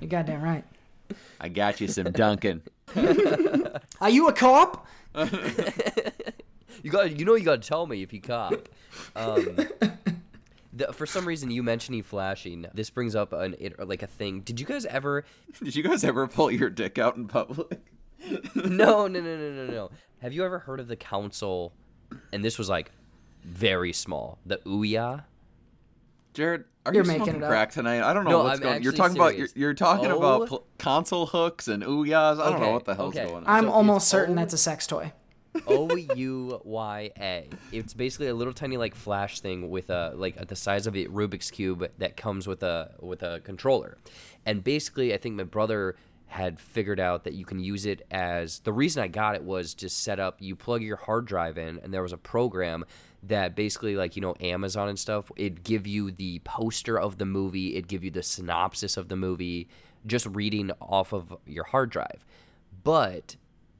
[0.00, 0.64] You're goddamn right.
[1.40, 2.62] I got you some Dunkin.
[4.00, 4.86] Are you a cop?
[6.82, 8.68] You got, you know, you got to tell me if you cop.
[9.16, 9.58] Um,
[10.72, 12.66] the, for some reason, you mentioning flashing.
[12.74, 14.40] This brings up an like a thing.
[14.40, 15.24] Did you guys ever?
[15.62, 17.80] Did you guys ever pull your dick out in public?
[18.54, 19.90] No, no, no, no, no, no.
[20.22, 21.72] Have you ever heard of the council?
[22.32, 22.90] And this was like
[23.44, 24.38] very small.
[24.46, 25.24] The Ouya.
[26.34, 27.48] Jared, are You're you making it up.
[27.48, 28.02] crack tonight?
[28.02, 28.82] I don't know No, what's I'm going.
[28.82, 30.18] You're talking about you're, you're talking Oh.
[30.18, 32.40] about pl- console hooks and ouyas.
[32.40, 33.26] I don't know what the hell's okay.
[33.26, 33.46] going on.
[33.46, 35.12] I'm So almost certain old- that's a sex toy.
[35.66, 37.48] O U Y A.
[37.72, 41.06] It's basically a little tiny like flash thing with a like the size of a
[41.06, 43.96] Rubik's cube that comes with a with a controller.
[44.46, 45.96] And basically, I think my brother
[46.26, 49.72] had figured out that you can use it as the reason I got it was
[49.76, 52.84] to set up you plug your hard drive in and there was a program
[53.22, 57.26] that basically like you know Amazon and stuff it'd give you the poster of the
[57.26, 59.68] movie it'd give you the synopsis of the movie
[60.06, 62.24] just reading off of your hard drive
[62.84, 63.36] but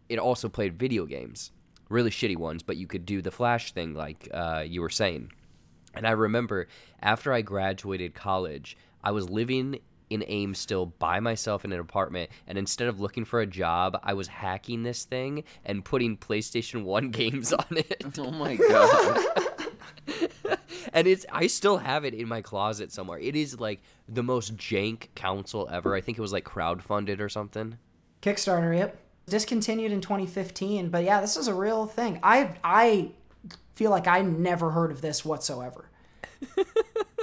[0.08, 1.52] it also played video games,
[1.88, 5.32] really shitty ones, but you could do the flash thing like uh, you were saying.
[5.94, 6.68] And I remember
[7.02, 12.30] after I graduated college, I was living in Ames still by myself in an apartment,
[12.46, 16.84] and instead of looking for a job, I was hacking this thing and putting PlayStation
[16.84, 18.04] 1 games on it.
[18.18, 19.24] oh my god!
[20.92, 23.18] and it's I still have it in my closet somewhere.
[23.18, 25.94] It is like the most jank console ever.
[25.94, 27.78] I think it was like crowdfunded or something.
[28.22, 28.98] Kickstarter, yep.
[29.28, 32.18] Discontinued in 2015, but yeah, this is a real thing.
[32.22, 33.10] I I
[33.74, 35.88] feel like I never heard of this whatsoever.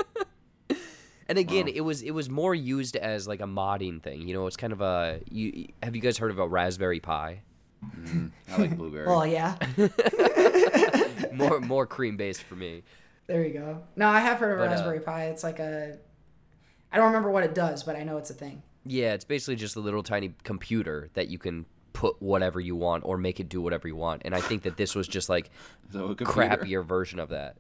[1.28, 4.28] And again, it was it was more used as like a modding thing.
[4.28, 7.42] You know, it's kind of a you have you guys heard of a Raspberry Pi?
[8.52, 9.08] I like blueberry.
[9.08, 9.56] Well, yeah.
[11.34, 12.84] More more cream based for me.
[13.28, 13.84] There you go.
[13.96, 15.26] No, I have heard of But, uh, Raspberry Pi.
[15.26, 15.98] It's like a
[16.92, 18.64] I don't remember what it does, but I know it's a thing.
[18.86, 23.04] Yeah, it's basically just a little tiny computer that you can put whatever you want
[23.04, 24.22] or make it do whatever you want.
[24.26, 25.50] And I think that this was just like
[25.92, 27.58] so a crappier version of that.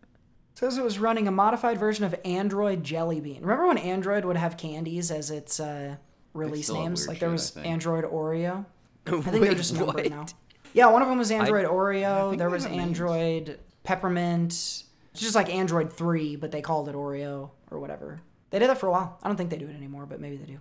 [0.55, 3.41] Says it was running a modified version of Android Jelly Bean.
[3.41, 5.97] Remember when Android would have candies as its uh,
[6.33, 7.07] release names?
[7.07, 7.67] Like there shit, was think.
[7.67, 8.65] Android Oreo.
[9.05, 10.09] I think they're just numbered what?
[10.09, 10.25] now.
[10.73, 12.29] Yeah, one of them was Android Oreo.
[12.29, 12.99] think There was have names.
[12.99, 14.51] Android Peppermint.
[14.51, 18.21] It's just like Android 3, but they called it Oreo or whatever.
[18.49, 19.17] They did that for a while.
[19.23, 20.59] I don't think they do it anymore, but maybe they do.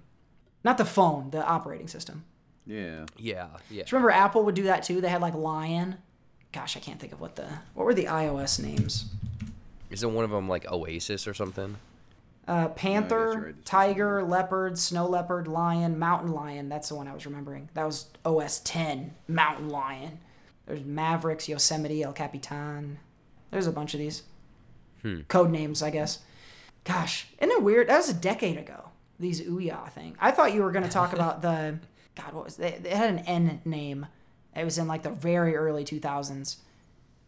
[0.62, 2.24] Not the phone, the operating system.
[2.66, 3.06] Yeah.
[3.16, 3.84] Yeah, yeah.
[3.84, 5.00] Do remember Apple would do that too?
[5.00, 5.96] They had like Lion.
[6.52, 9.06] Gosh, I can't think of what the what were the iOS names.
[9.94, 11.76] Isn't one of them like Oasis or something?
[12.48, 13.64] Uh, Panther, you're right.
[13.64, 16.68] Tiger, Leopard, Snow Leopard, Lion, Mountain Lion.
[16.68, 17.68] That's the one I was remembering.
[17.74, 20.18] That was OS 10, Mountain Lion.
[20.66, 22.98] There's Mavericks, Yosemite, El Capitan.
[23.52, 24.24] There's a bunch of these.
[25.28, 26.20] Code names, I guess.
[26.82, 27.88] Gosh, isn't it weird?
[27.88, 28.88] That was a decade ago,
[29.20, 30.16] these Ouya thing.
[30.18, 31.78] I thought you were going to talk about the.
[32.16, 32.84] God, what was it?
[32.84, 34.06] It had an N name.
[34.56, 36.56] It was in like the very early 2000s.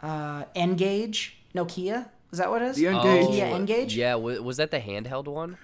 [0.01, 1.39] Uh, N-Gage?
[1.55, 2.09] Nokia?
[2.37, 2.77] Was that what it is?
[2.77, 3.27] The N-Gage.
[3.29, 3.97] Nokia N-Gage?
[3.97, 5.57] Yeah, wa- was that the handheld one?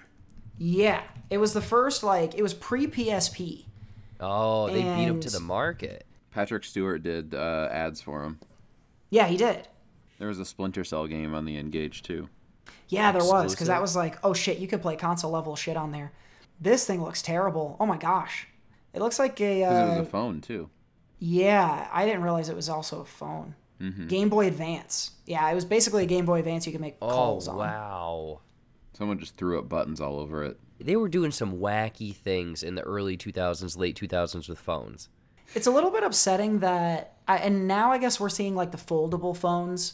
[0.57, 3.65] Yeah, it was the first like it was pre PSP.
[4.19, 6.07] Oh, they beat him to And- the market.
[6.31, 8.39] Patrick Stewart did uh, ads for him.
[9.11, 9.67] Yeah, he did.
[10.17, 12.27] There was a Splinter Cell game on the N-Gage too.
[12.89, 13.67] Yeah, there was because Exclusive?
[13.67, 16.11] that was like, oh shit, you could play console level shit on there.
[16.59, 17.77] This thing looks terrible.
[17.79, 18.47] Oh my gosh,
[18.95, 19.59] it looks like a.
[19.59, 20.71] Because it Uh, was a phone too.
[21.19, 23.53] yeah, I didn't realize it was also a phone.
[23.83, 24.07] Mm-hmm.
[24.07, 25.11] Game Boy Advance.
[25.25, 27.57] Yeah, it was basically a Game Boy Advance you could make Oh calls on.
[27.57, 28.39] wow.
[28.93, 30.57] Someone just threw up buttons all over it.
[30.79, 35.09] They were doing some wacky things in the early 2000s, late 2000s with phones.
[35.55, 38.77] It's a little bit upsetting that, I, and now I guess we're seeing like the
[38.77, 39.93] foldable phones,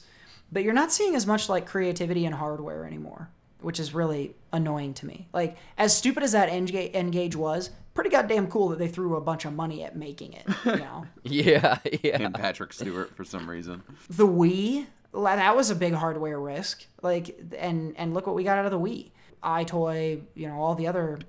[0.51, 3.29] but you're not seeing as much like creativity and hardware anymore,
[3.61, 5.27] which is really annoying to me.
[5.33, 9.21] Like, as stupid as that N-Gage, N-Gage was, pretty goddamn cool that they threw a
[9.21, 11.05] bunch of money at making it, you know?
[11.23, 12.21] Yeah, yeah.
[12.21, 13.83] And Patrick Stewart for some reason.
[14.09, 16.85] the Wii, la- that was a big hardware risk.
[17.01, 19.11] Like, and and look what we got out of the Wii.
[19.43, 21.19] EyeToy, you know, all the other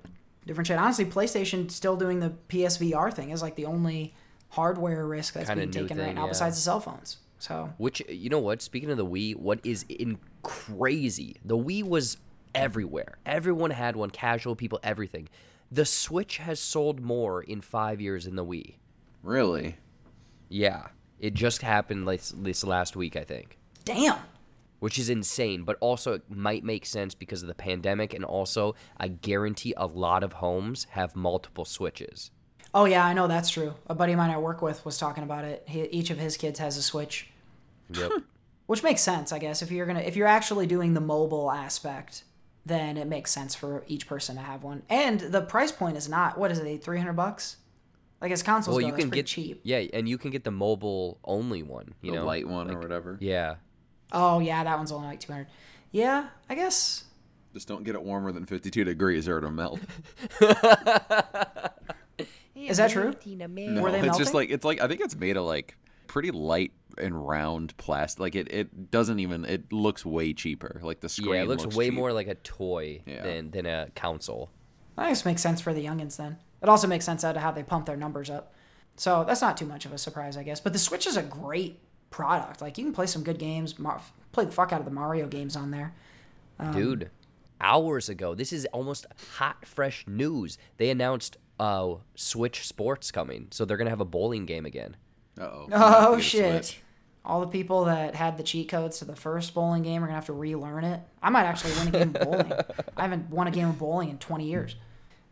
[0.45, 0.77] different shit.
[0.77, 4.13] Honestly, PlayStation still doing the PSVR thing is like the only
[4.49, 6.29] hardware risk that's Kinda being taken thing, right now yeah.
[6.29, 7.17] besides the cell phones.
[7.41, 8.61] So Which you know what?
[8.61, 11.37] Speaking of the Wii, what is in crazy?
[11.43, 12.17] The Wii was
[12.53, 13.17] everywhere.
[13.25, 14.11] Everyone had one.
[14.11, 15.27] Casual people, everything.
[15.71, 18.75] The Switch has sold more in five years than the Wii.
[19.23, 19.77] Really?
[20.49, 20.87] Yeah,
[21.19, 23.57] it just happened like this last week, I think.
[23.85, 24.19] damn.
[24.79, 28.75] Which is insane, but also it might make sense because of the pandemic, and also
[28.97, 32.29] I guarantee a lot of homes have multiple Switches.
[32.73, 33.73] Oh yeah, I know that's true.
[33.87, 35.63] A buddy of mine I work with was talking about it.
[35.67, 37.29] He, each of his kids has a Switch,
[37.93, 38.11] Yep.
[38.67, 39.61] which makes sense, I guess.
[39.61, 42.23] If you're gonna, if you're actually doing the mobile aspect,
[42.65, 44.83] then it makes sense for each person to have one.
[44.89, 47.57] And the price point is not what is it, three hundred bucks?
[48.21, 49.61] Like as consoles well, go, you can pretty get cheap.
[49.63, 51.95] Yeah, and you can get the mobile only one.
[52.01, 53.17] You The know, light one or whatever.
[53.19, 53.55] Yeah.
[54.11, 55.47] Oh yeah, that one's only like two hundred.
[55.91, 57.05] Yeah, I guess.
[57.53, 59.81] Just don't get it warmer than 52 degrees or it'll melt.
[62.55, 63.13] Is that true?
[63.25, 65.75] No, Were they it's just like it's like I think it's made of like
[66.11, 68.19] pretty light and round plastic.
[68.19, 70.81] Like it, it doesn't even it looks way cheaper.
[70.83, 71.93] Like the screen Yeah, it looks, way cheap.
[71.93, 73.23] more like a toy Yeah.
[73.23, 74.49] than than a console.
[74.97, 76.37] I guess makes sense for the youngins then.
[76.61, 78.53] It also makes sense out of how they pump their numbers up.
[78.97, 80.59] So that's not too much of a surprise, I guess.
[80.59, 82.61] But the Switch is a great product.
[82.61, 84.01] Like you can play some good games, Mar-
[84.33, 85.93] play the fuck out of the Mario games on there.
[86.59, 87.09] Um, Dude,
[87.61, 89.05] hours ago, this is almost
[89.37, 90.57] hot fresh news.
[90.75, 94.97] They announced uh Switch Sports coming, so they're gonna have a bowling game again.
[95.41, 95.67] Uh-oh.
[95.73, 96.77] Oh shit!
[97.23, 100.15] All the people that had the cheat codes to the first bowling game are gonna
[100.15, 100.99] have to relearn it.
[101.21, 102.53] I might actually win a game of bowling.
[102.97, 104.75] I haven't won a game of bowling in 20 years.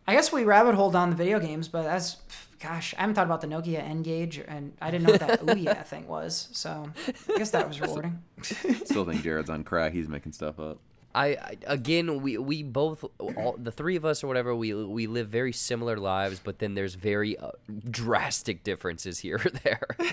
[0.08, 2.18] I guess we rabbit hole down the video games, but that's
[2.60, 5.86] gosh, I haven't thought about the Nokia N-Gage, and I didn't know what that Ouya
[5.86, 6.50] thing was.
[6.52, 8.22] So I guess that was rewarding.
[8.42, 9.94] Still think Jared's on crack.
[9.94, 10.80] He's making stuff up.
[11.16, 15.08] I, I again, we we both, all, the three of us or whatever, we we
[15.08, 17.52] live very similar lives, but then there's very uh,
[17.90, 19.88] drastic differences here or there.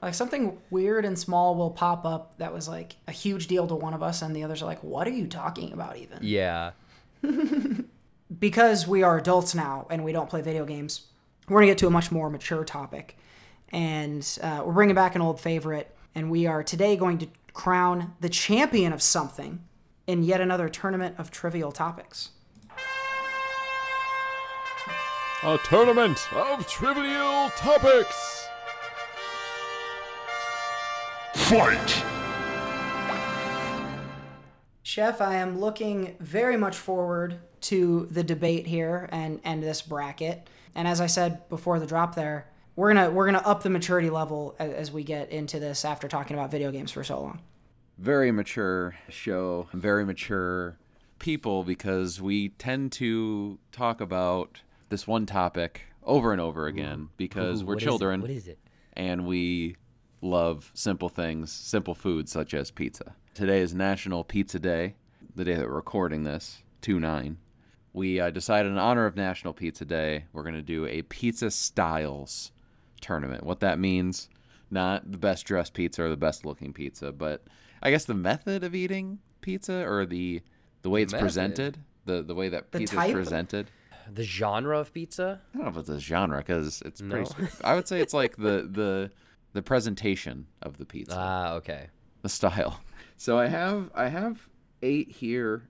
[0.00, 3.74] Like something weird and small will pop up that was like a huge deal to
[3.74, 6.70] one of us, and the others are like, "What are you talking about?" Even yeah.
[8.38, 11.06] because we are adults now and we don't play video games,
[11.48, 13.18] we're gonna get to a much more mature topic,
[13.70, 18.14] and uh, we're bringing back an old favorite, and we are today going to crown
[18.20, 19.64] the champion of something
[20.08, 22.30] in yet another tournament of trivial topics.
[25.44, 28.48] A tournament of trivial topics.
[31.34, 32.04] Fight!
[34.82, 40.48] Chef, I am looking very much forward to the debate here and and this bracket.
[40.74, 44.08] And as I said before the drop there, we're gonna we're gonna up the maturity
[44.08, 47.40] level as, as we get into this after talking about video games for so long.
[47.98, 49.68] Very mature show.
[49.72, 50.78] Very mature
[51.18, 57.60] people because we tend to talk about this one topic over and over again because
[57.62, 57.86] Ooh, we're what is it?
[57.86, 58.58] children What is it?
[58.92, 59.76] and we
[60.22, 63.16] love simple things, simple foods such as pizza.
[63.34, 64.94] Today is National Pizza Day,
[65.34, 67.36] the day that we're recording this, 2 9.
[67.92, 71.50] We uh, decided in honor of National Pizza Day, we're going to do a pizza
[71.50, 72.52] styles
[73.00, 73.42] tournament.
[73.42, 74.28] What that means,
[74.70, 77.44] not the best dressed pizza or the best looking pizza, but
[77.82, 80.42] I guess the method of eating pizza or the
[80.82, 81.24] the way it's method?
[81.24, 83.70] presented, the the way that The pizza is presented.
[84.12, 85.40] The genre of pizza?
[85.54, 87.18] I don't know if it's a genre because it's pretty.
[87.18, 87.46] No.
[87.46, 89.10] sp- I would say it's like the the
[89.52, 91.88] the presentation of the pizza, Ah, okay.
[92.22, 92.80] the style.
[93.20, 94.48] So I have I have
[94.80, 95.64] eight here.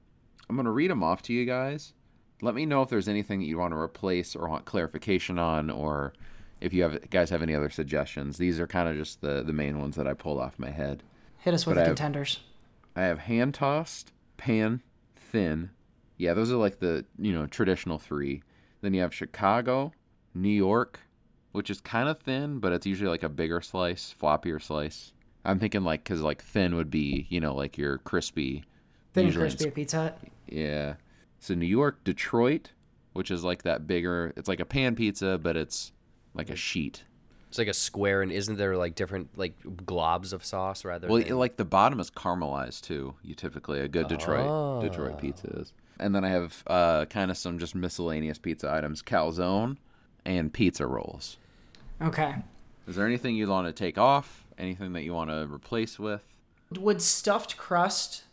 [0.50, 1.94] I'm gonna read them off to you guys.
[2.42, 5.70] Let me know if there's anything that you want to replace or want clarification on,
[5.70, 6.12] or
[6.60, 8.36] if you have guys have any other suggestions.
[8.36, 11.02] These are kind of just the the main ones that I pulled off my head.
[11.38, 12.40] Hit us with But the I have- contenders.
[12.96, 14.82] I have hand tossed, pan,
[15.14, 15.70] thin.
[16.16, 18.42] Yeah, those are like the you know traditional three.
[18.80, 19.92] Then you have Chicago,
[20.34, 21.00] New York,
[21.52, 25.12] which is kind of thin, but it's usually like a bigger slice, floppier slice.
[25.44, 28.64] I'm thinking like because like thin would be you know like your crispy.
[29.14, 30.18] Thin and crispy Pizza Hut.
[30.48, 30.94] Yeah.
[31.38, 32.72] So New York, Detroit,
[33.12, 34.32] which is like that bigger.
[34.36, 35.92] It's like a pan pizza, but it's
[36.34, 37.04] like a sheet.
[37.48, 41.08] It's like a square, and isn't there like different like globs of sauce rather?
[41.08, 41.38] Well, than...
[41.38, 43.14] like the bottom is caramelized too.
[43.22, 45.20] You typically a good Detroit Detroit Ah.
[45.20, 45.72] pizza is.
[45.98, 49.78] And then I have uh, kind of some just miscellaneous pizza items: calzone
[50.24, 51.38] and pizza rolls.
[52.02, 52.34] Okay.
[52.86, 54.46] Is there anything you want to take off?
[54.58, 56.22] Anything that you want to replace with?
[56.78, 58.24] Would stuffed crust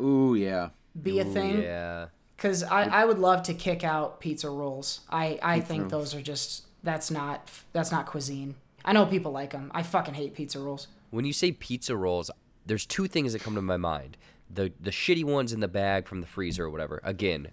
[0.00, 0.70] Ooh, yeah.
[1.00, 1.62] be a thing?
[1.62, 2.06] yeah.
[2.36, 5.00] Because I, I would love to kick out pizza rolls.
[5.10, 8.56] I, I think those are just that's not that's not cuisine.
[8.84, 9.70] I know people like them.
[9.74, 10.88] I fucking hate pizza rolls.
[11.10, 12.30] When you say pizza rolls,
[12.66, 14.16] there's two things that come to my mind.
[14.50, 17.00] The the shitty ones in the bag from the freezer or whatever.
[17.04, 17.48] Again,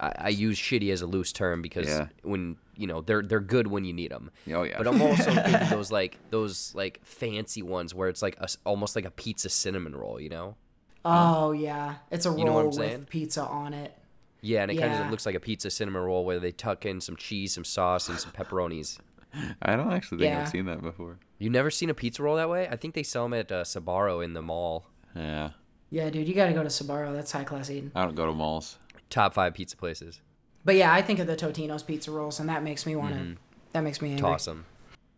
[0.00, 2.08] I, I use shitty as a loose term because Yeah.
[2.22, 4.30] when you know they're they're good when you need them.
[4.52, 4.78] Oh, yeah.
[4.78, 8.56] But I'm also thinking those like those like fancy ones where it's like a s
[8.64, 10.20] almost like a pizza cinnamon roll.
[10.20, 10.56] You know?
[11.04, 13.06] Oh yeah, it's a roll know with saying?
[13.10, 13.96] pizza on it.
[14.40, 17.00] Yeah, and it kind of looks like a pizza cinnamon roll where they tuck in
[17.00, 18.98] some cheese, some sauce, and some pepperonis.
[19.62, 20.42] I don't actually think Yeah.
[20.42, 21.18] I've seen that before.
[21.38, 22.68] You never seen a pizza roll that way?
[22.68, 24.86] I think they sell them at uh, Sbarro in the mall.
[25.14, 25.50] Yeah,
[25.90, 27.14] Yeah, dude, you got to go to Sbarro.
[27.14, 27.92] That's high class eating.
[27.94, 28.78] I don't go to malls.
[29.10, 30.20] Top five pizza places.
[30.64, 33.36] But yeah, I think of the Totino's pizza rolls, and that makes me want to.
[33.72, 34.22] That makes me angry.
[34.22, 34.64] Toss them.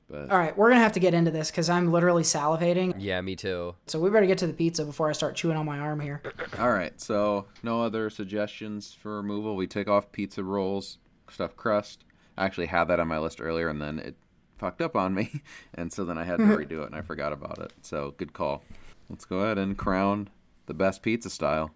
[0.09, 2.95] But All right, we're gonna have to get into this because I'm literally salivating.
[2.97, 3.75] Yeah, me too.
[3.87, 6.23] So we better get to the pizza before I start chewing on my arm here.
[6.59, 9.57] all right, so no other suggestions for removal.
[9.57, 10.99] We take off pizza rolls,
[11.29, 12.05] stuffed crust.
[12.37, 14.17] I actually had that on my list earlier, and then it
[14.59, 15.43] fucked up on me,
[15.75, 17.73] and so then I had to redo it, and I forgot about it.
[17.83, 18.63] So good call.
[19.09, 20.29] Let's go ahead and crown
[20.67, 21.71] the best pizza style.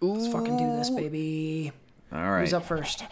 [0.00, 1.72] Let's fucking do this, baby.
[2.12, 3.04] All right, Who's up first?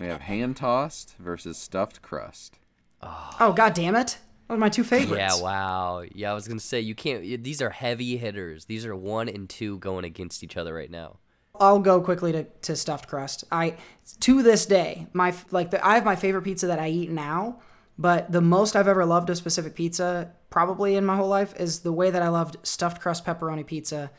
[0.00, 2.58] we have hand tossed versus stuffed crust.
[3.02, 4.18] Oh, oh god damn it!
[4.48, 5.36] Those are my two favorites.
[5.36, 6.02] Yeah, wow.
[6.12, 7.22] Yeah, I was gonna say you can't.
[7.44, 8.64] These are heavy hitters.
[8.64, 11.18] These are one and two going against each other right now.
[11.60, 13.44] I'll go quickly to, to stuffed crust.
[13.52, 13.76] I
[14.20, 17.60] to this day, my like the, I have my favorite pizza that I eat now,
[17.98, 21.80] but the most I've ever loved a specific pizza, probably in my whole life, is
[21.80, 24.10] the way that I loved stuffed crust pepperoni pizza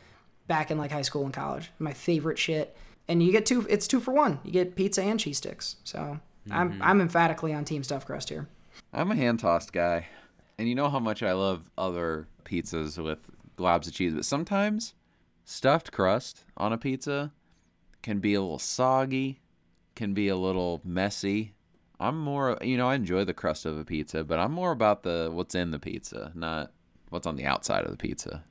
[0.46, 1.70] back in like high school and college.
[1.80, 2.76] My favorite shit.
[3.08, 3.66] And you get two.
[3.68, 4.38] It's two for one.
[4.44, 5.76] You get pizza and cheese sticks.
[5.82, 6.82] So I'm mm-hmm.
[6.82, 8.48] I'm emphatically on team stuffed crust here.
[8.92, 10.06] I'm a hand tossed guy.
[10.58, 13.18] And you know how much I love other pizzas with
[13.56, 14.94] globs of cheese, but sometimes
[15.44, 17.32] stuffed crust on a pizza
[18.02, 19.40] can be a little soggy,
[19.94, 21.54] can be a little messy.
[22.00, 25.02] I'm more, you know, I enjoy the crust of a pizza, but I'm more about
[25.04, 26.72] the what's in the pizza, not
[27.10, 28.44] what's on the outside of the pizza.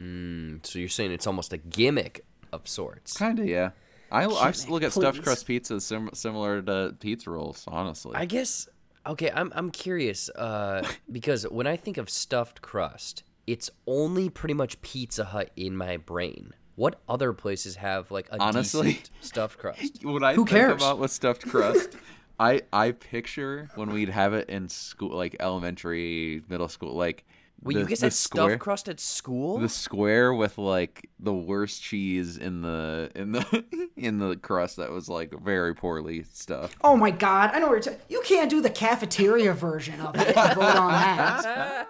[0.00, 3.16] Mm, so you're saying it's almost a gimmick of sorts.
[3.16, 3.70] Kind of, yeah.
[4.10, 8.12] I, I Shit, look at stuffed crust pizza sim- similar to pizza rolls, honestly.
[8.14, 8.68] I guess.
[9.06, 14.54] Okay, I'm I'm curious uh, because when I think of stuffed crust, it's only pretty
[14.54, 16.52] much Pizza Hut in my brain.
[16.76, 19.00] What other places have like a Honestly?
[19.20, 20.04] stuffed crust?
[20.04, 20.82] what I Who think cares?
[20.82, 21.90] about with stuffed crust,
[22.38, 27.24] I I picture when we'd have it in school, like elementary, middle school, like
[27.60, 29.58] Wait, the, you guys had square, stuffed crust at school?
[29.58, 33.64] the square with like the worst cheese in the in the
[33.96, 36.76] in the crust that was like very poorly stuffed.
[36.84, 40.14] Oh my god, I know what you're ta- You can't do the cafeteria version of
[40.14, 40.36] it.
[40.36, 41.88] and Vote on that.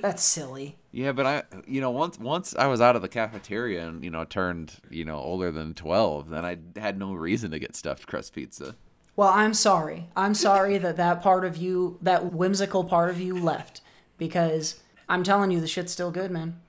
[0.00, 0.78] That's silly.
[0.90, 4.10] Yeah, but I, you know, once once I was out of the cafeteria and you
[4.10, 8.06] know turned you know older than twelve, then I had no reason to get stuffed
[8.06, 8.76] crust pizza.
[9.14, 10.08] Well, I'm sorry.
[10.16, 13.82] I'm sorry that that part of you, that whimsical part of you, left
[14.16, 16.60] because I'm telling you, the shit's still good, man.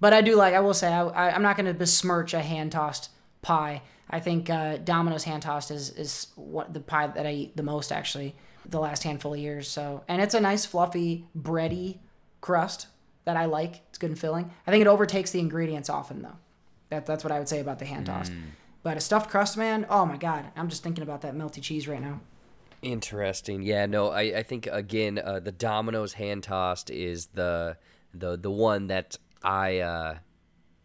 [0.00, 0.54] But I do like.
[0.54, 3.82] I will say, I, I, I'm not going to besmirch a hand tossed pie.
[4.10, 7.62] I think uh, Domino's hand tossed is is what the pie that I eat the
[7.62, 8.34] most actually
[8.68, 9.68] the last handful of years.
[9.68, 11.98] So, and it's a nice fluffy bready
[12.42, 12.88] crust
[13.24, 13.80] that I like.
[13.88, 14.50] It's good and filling.
[14.66, 16.36] I think it overtakes the ingredients often though.
[16.90, 18.32] That that's what I would say about the hand tossed.
[18.82, 21.88] But a stuffed crust, man, oh my god, I'm just thinking about that melty cheese
[21.88, 22.20] right now.
[22.82, 23.62] Interesting.
[23.62, 27.78] Yeah, no, I, I think again uh, the Domino's hand tossed is the
[28.12, 30.18] the the one that I uh,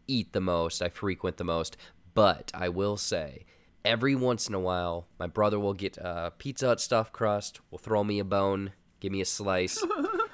[0.07, 0.81] eat the most.
[0.81, 1.75] I frequent the most.
[2.13, 3.45] But I will say,
[3.85, 7.61] every once in a while, my brother will get uh, Pizza Hut stuffed crust.
[7.69, 9.81] Will throw me a bone, give me a slice,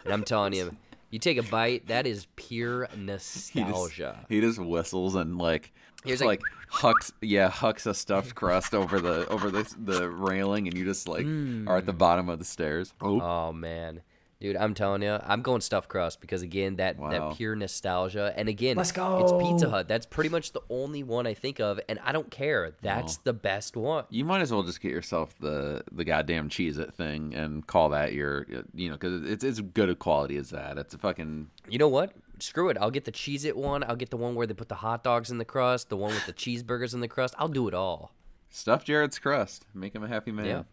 [0.05, 0.78] and I'm telling you,
[1.14, 4.26] you take a bite, that is pure He just, nostalgia.
[4.30, 5.72] he just whistles and like
[6.03, 10.68] He's like, like- hucks yeah hucks a stuffed crust over the over the the railing
[10.68, 11.68] and you just like mm.
[11.70, 12.93] are at the bottom of the stairs.
[12.99, 14.01] Oh, Oh man,
[14.44, 17.10] dude, I'm telling you, I'm going stuffed crust because again, that Wow.
[17.10, 19.70] that pure nostalgia, and again, Let's It's Pizza.
[19.70, 19.88] Hut.
[19.88, 22.74] That's pretty much the only one I think of, and I don't care.
[22.82, 24.04] That's the best one.
[24.10, 28.12] you might as well just get yourself the the goddamn Cheez-It thing and call that
[28.14, 30.78] your you know because it's it's good a quality as that.
[30.78, 32.12] It's a fucking You know what?
[32.39, 32.78] Screw it.
[32.78, 33.84] I'll get the Cheez-It one.
[33.86, 35.88] I'll get the one where they put the hot dogs in the crust.
[35.88, 37.34] The one with the cheeseburgers in the crust.
[37.38, 38.12] I'll do it all.
[38.50, 39.66] stuff Jared's crust.
[39.74, 40.46] Make him a happy man.
[40.46, 40.64] Yeah.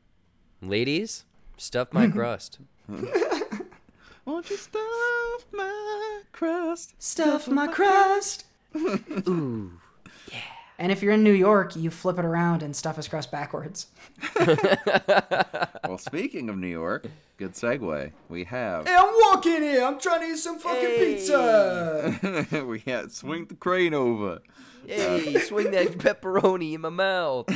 [0.61, 1.25] Ladies,
[1.57, 2.59] stuff my crust.
[4.25, 6.95] Won't you stuff my crust?
[6.99, 8.45] Stuff my crust.
[8.77, 9.73] Ooh.
[10.31, 10.39] Yeah.
[10.79, 13.87] And if you're in New York, you flip it around and stuff his crust backwards.
[15.91, 17.07] Well, speaking of New York,
[17.37, 18.12] good segue.
[18.29, 19.83] We have Hey, I'm walking here.
[19.83, 22.64] I'm trying to eat some fucking pizza.
[22.64, 24.39] we had swing the crane over.
[24.87, 27.49] Hey, uh, swing that pepperoni in my mouth.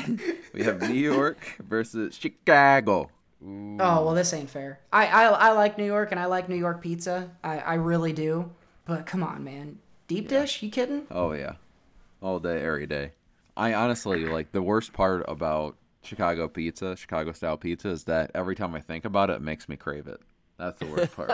[0.53, 3.09] We have New York versus Chicago.
[3.47, 4.81] Oh well, this ain't fair.
[4.93, 7.31] I, I I like New York and I like New York pizza.
[7.43, 8.51] I I really do.
[8.87, 9.79] But come on, man.
[10.09, 10.63] Deep dish?
[10.63, 11.07] You kidding?
[11.11, 11.55] Oh yeah,
[12.21, 13.13] all day, every day.
[13.57, 18.55] I honestly like the worst part about Chicago pizza, Chicago style pizza, is that every
[18.55, 20.21] time I think about it, it makes me crave it.
[20.59, 21.31] That's the worst part.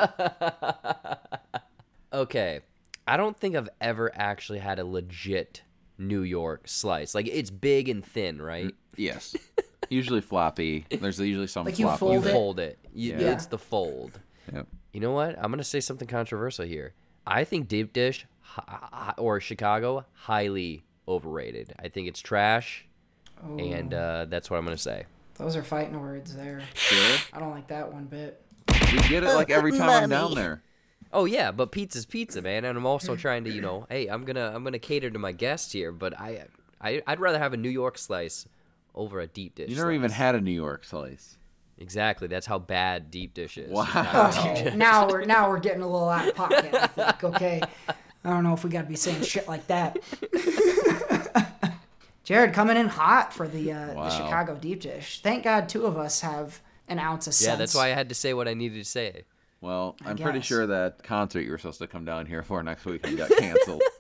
[2.13, 2.61] Okay.
[3.07, 5.63] I don't think I've ever actually had a legit
[5.99, 7.15] New York slice.
[7.15, 8.75] Like it's big and thin, right?
[8.97, 9.35] yes,
[9.97, 10.87] usually floppy.
[10.91, 11.99] There's usually some Like you floppy.
[11.99, 12.33] fold You Fold it?
[12.33, 12.79] fold it.
[12.95, 13.33] You, Yeah.
[13.33, 14.19] It's the fold.
[14.53, 14.67] Yep.
[14.93, 15.37] You know what?
[15.39, 16.95] I'm gonna say something controversial here.
[17.27, 18.63] I think deep dish hi-
[18.93, 21.75] hi- or Chicago highly overrated.
[21.79, 22.87] I think it's trash,
[23.59, 25.05] and uh, that's what I'm gonna say.
[25.37, 26.63] Those are fighting words there.
[26.75, 27.17] Sure.
[27.33, 28.43] I don't like that one bit.
[28.93, 30.63] We get it like every time I'm down there.
[31.13, 32.65] Oh yeah, but pizza's pizza, man.
[32.65, 35.33] And I'm also trying to, you know, hey, I'm gonna I'm gonna cater to my
[35.33, 36.47] guests here, but I,
[36.81, 38.47] I I'd rather have a New York slice
[38.95, 39.69] over a deep dish.
[39.71, 41.37] You never even had a New York slice.
[41.79, 42.29] exactly.
[42.29, 43.71] That's how bad deep dish is.
[43.71, 43.87] Wow.
[43.95, 46.75] Oh, now we're now we're getting a little out of pocket.
[46.75, 47.25] I think.
[47.25, 47.61] Okay,
[48.25, 49.99] I don't know if we got to be saying shit like that.
[52.25, 54.05] Jared coming in hot for the uh, Wow.
[54.05, 55.21] the Chicago deep dish.
[55.23, 57.49] Thank God two of us have an ounce of sense.
[57.49, 59.25] Yeah, that's why I had to say what I needed to say.
[59.61, 62.85] Well, I'm pretty sure that concert you were supposed to come down here for next
[62.85, 63.83] weekend got canceled.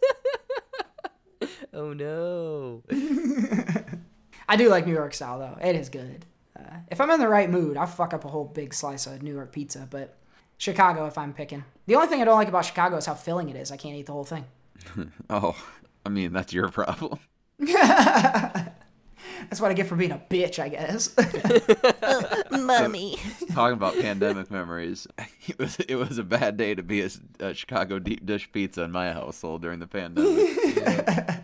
[1.72, 2.82] Oh no.
[4.50, 5.56] I do like New York style though.
[5.64, 6.26] It is good.
[6.58, 9.22] Uh, if I'm in the right mood, I'll fuck up a whole big slice of
[9.22, 9.86] New York pizza.
[9.88, 10.16] But
[10.58, 13.48] Chicago, if I'm picking, the only thing I don't like about Chicago is how filling
[13.48, 13.70] it is.
[13.70, 14.44] I can't eat the whole thing.
[15.30, 15.54] oh,
[16.04, 17.20] I mean that's your problem.
[19.48, 21.14] That's what I get for being a bitch, I guess.
[22.50, 23.16] Mommy.
[23.52, 25.06] Talking about pandemic memories,
[25.46, 28.82] it was it was a bad day to be a, a Chicago deep dish pizza
[28.82, 31.40] in my household during the pandemic.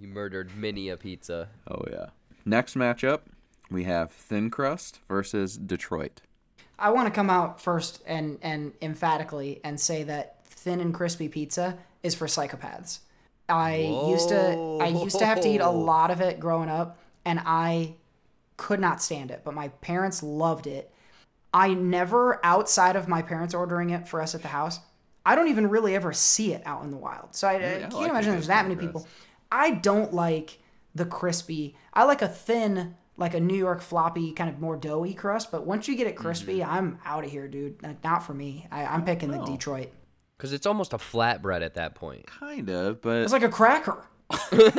[0.00, 1.48] You murdered many a pizza.
[1.68, 2.06] oh yeah.
[2.44, 3.20] Next matchup,
[3.70, 6.20] we have Thin Crust versus Detroit.
[6.78, 11.28] I want to come out first and and emphatically and say that thin and crispy
[11.28, 13.00] pizza is for psychopaths.
[13.48, 13.76] I
[14.08, 17.40] used to I used to have to eat a lot of it growing up and
[17.44, 17.94] I
[18.56, 20.90] could not stand it, but my parents loved it.
[21.52, 24.80] I never outside of my parents ordering it for us at the house.
[25.26, 27.34] I don't even really ever see it out in the wild.
[27.34, 29.06] So I, uh, I I can't like imagine there's that many people.
[29.52, 30.59] I don't like
[30.94, 31.76] the crispy.
[31.94, 35.50] I like a thin, like a New York floppy, kind of more doughy crust.
[35.52, 36.70] But once you get it crispy, Mm-hmm.
[36.72, 37.82] I'm out of here, dude.
[37.82, 38.66] Like, Not for me.
[38.70, 39.38] I, I'm picking the.
[39.44, 39.90] Detroit.
[40.36, 42.24] Because it's almost a flatbread at that point.
[42.40, 44.02] Kinda, but It's like a cracker.
[44.52, 44.74] it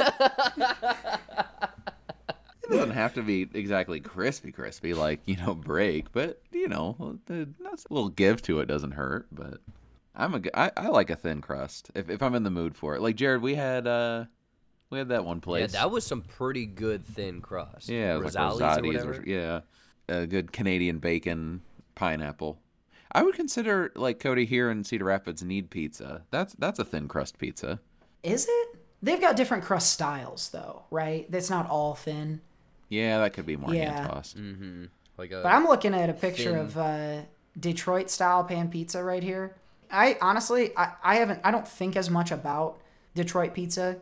[2.69, 6.11] doesn't have to be exactly crispy, crispy like you know break.
[6.11, 9.27] But you know, the, that's a little give to it doesn't hurt.
[9.31, 9.59] But
[10.15, 12.75] I'm a g- I, I like a thin crust if if I'm in the mood
[12.75, 13.01] for it.
[13.01, 14.25] Like Jared, we had uh
[14.91, 15.73] we had that one place.
[15.73, 17.89] Yeah, that was some pretty good thin crust.
[17.89, 19.23] Yeah, it was Rosales like or Rosati's whatever.
[19.25, 19.61] yeah,
[20.09, 21.61] a good Canadian bacon
[21.95, 22.59] pineapple.
[23.11, 26.21] I would consider like Cody here in Cedar Rapids need pizza.
[26.31, 27.79] That's that's a thin crust pizza.
[28.23, 28.67] Is it?
[29.03, 31.29] They've got different crust styles, though, right?
[31.31, 32.39] That's not all thin.
[32.87, 33.93] Yeah, that could be more Yeah.
[33.93, 34.37] hand tossed.
[35.17, 36.59] Like a, But I'm looking at a picture thin.
[36.59, 37.21] of uh,
[37.59, 39.55] Detroit style pan pizza right here.
[39.91, 42.79] I honestly, I, I haven't, I don't think as much about
[43.15, 43.97] Detroit pizza,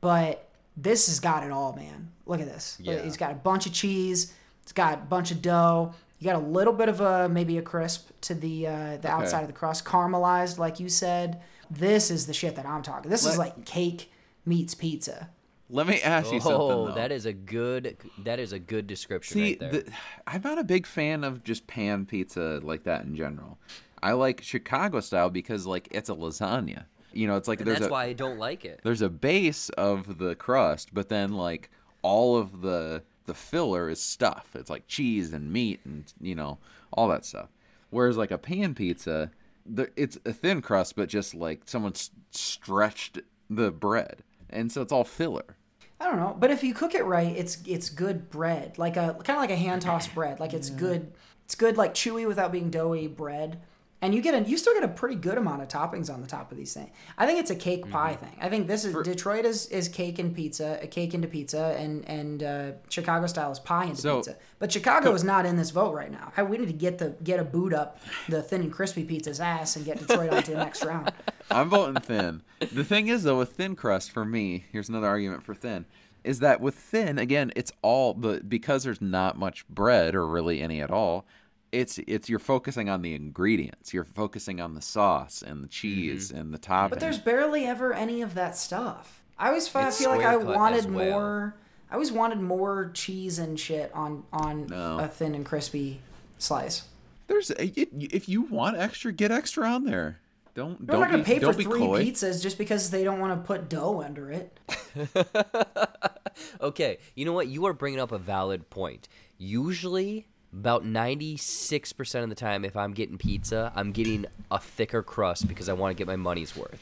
[0.00, 2.10] but this has got it all, man.
[2.26, 2.78] Look at this.
[2.80, 3.02] Look, Yeah.
[3.02, 4.32] It's got a bunch of cheese.
[4.62, 5.94] It's got a bunch of dough.
[6.18, 9.40] You got a little bit of a maybe a crisp to the uh, the outside
[9.42, 11.40] of the crust, caramelized, like you said.
[11.70, 13.10] This is the shit that I'm talking.
[13.10, 14.10] This is like cake
[14.44, 15.30] meets pizza.
[15.70, 16.60] Let me ask you something.
[16.60, 19.70] oh, that is a good that is a good description See, right there.
[19.70, 19.92] the,
[20.26, 23.58] I'm not a big fan of just pan pizza like that in general.
[24.02, 26.86] I like Chicago style because like it's a lasagna.
[27.12, 28.80] You know, it's like and there's that's a why I don't like it.
[28.82, 31.70] there's a base of the crust, but then like
[32.02, 34.50] all of the the filler is stuff.
[34.54, 36.58] It's like cheese and meat and you know
[36.92, 37.48] all that stuff.
[37.90, 39.30] Whereas like a pan pizza,
[39.64, 41.94] the, it's a thin crust, but just like someone
[42.30, 45.56] stretched the bread, and so it's all filler.
[46.00, 49.16] I don't know, but if you cook it right, it's it's good bread, like a
[49.24, 50.38] kind of like a hand tossed bread.
[50.38, 51.12] Like it's good,
[51.44, 53.60] it's good like chewy without being doughy bread.
[54.00, 56.26] And you get a you still get a pretty good amount of toppings on the
[56.26, 56.90] top of these things.
[57.16, 58.24] I think it's a cake pie Mm-hmm.
[58.26, 58.36] thing.
[58.40, 62.08] I think this is Detroit is, is cake and pizza, a cake into pizza, and
[62.08, 64.36] and uh, Chicago style is pie into So- pizza.
[64.60, 66.32] But Chicago is not in this vote right now.
[66.36, 69.40] I, we need to get the get a boot up the thin and crispy pizza's
[69.40, 71.12] ass and get Detroit onto the next round.
[71.50, 72.42] I'm voting thin.
[72.72, 75.86] The thing is, though, with thin crust, for me, here's another argument for thin,
[76.24, 80.60] is that with thin, again, it's all the because there's not much bread or really
[80.60, 81.24] any at all.
[81.72, 83.92] It's it's you're focusing on the ingredients.
[83.92, 85.70] You're focusing on the sauce and the mm-hmm.
[85.70, 86.90] cheese and the topping.
[86.90, 89.22] But there's barely ever any of that stuff.
[89.38, 91.10] I always fi- It's feel like I wanted well.
[91.10, 91.56] more.
[91.90, 94.98] I always wanted more cheese and shit on on No.
[94.98, 96.00] a thin and crispy
[96.38, 96.84] slice.
[97.26, 100.20] There's it, if you want extra, get extra on there.
[100.54, 102.04] Don't I'm don't not gonna be, pay for don't be three coy.
[102.04, 104.58] pizzas just because they don't want to put dough under it.
[106.60, 107.48] Okay, you know what?
[107.48, 109.08] You are bringing up a valid point.
[109.38, 115.46] Usually, about 96% of the time, if I'm getting pizza, I'm getting a thicker crust
[115.46, 116.80] because I want to get my money's worth.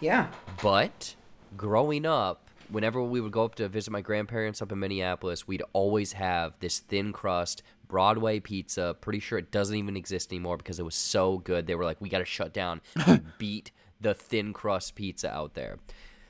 [0.00, 0.28] Yeah.
[0.62, 1.14] But
[1.56, 5.62] growing up, whenever we would go up to visit my grandparents up in Minneapolis, we'd
[5.72, 8.96] always have this thin crust Broadway pizza.
[9.00, 11.66] Pretty sure it doesn't even exist anymore because it was so good.
[11.66, 15.54] They were like, we got to shut down and beat the thin crust pizza out
[15.54, 15.78] there.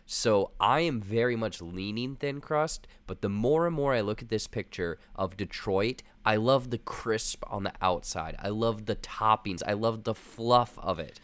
[0.07, 4.21] So I am very much leaning thin crust, but the more and more I look
[4.21, 8.37] at this picture of Detroit, I love the crisp on the outside.
[8.39, 9.63] I love the toppings.
[9.67, 11.19] I love the fluff of it.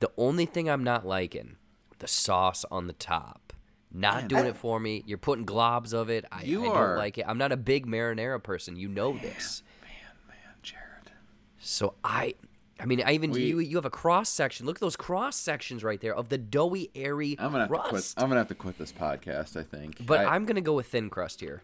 [0.00, 1.56] The only thing I'm not liking,
[1.98, 3.52] the sauce on the top.
[3.92, 5.02] Not doing it for me.
[5.06, 6.24] You're putting globs of it.
[6.30, 7.24] I, You I are- don't like it.
[7.26, 8.76] I'm not a big marinara person.
[8.76, 9.62] You know this.
[9.82, 9.90] Man,
[10.28, 11.10] man, Jared.
[11.58, 12.34] So I,
[12.78, 14.66] I mean, I even We- you you have a cross section.
[14.66, 17.74] Look at those cross sections right there of the doughy, airy I'm gonna have to
[17.78, 17.88] quit.
[17.90, 18.20] crust.
[18.20, 19.58] I'm gonna have to quit this podcast.
[19.58, 20.04] I think.
[20.06, 21.62] but I I'm gonna go with thin crust here.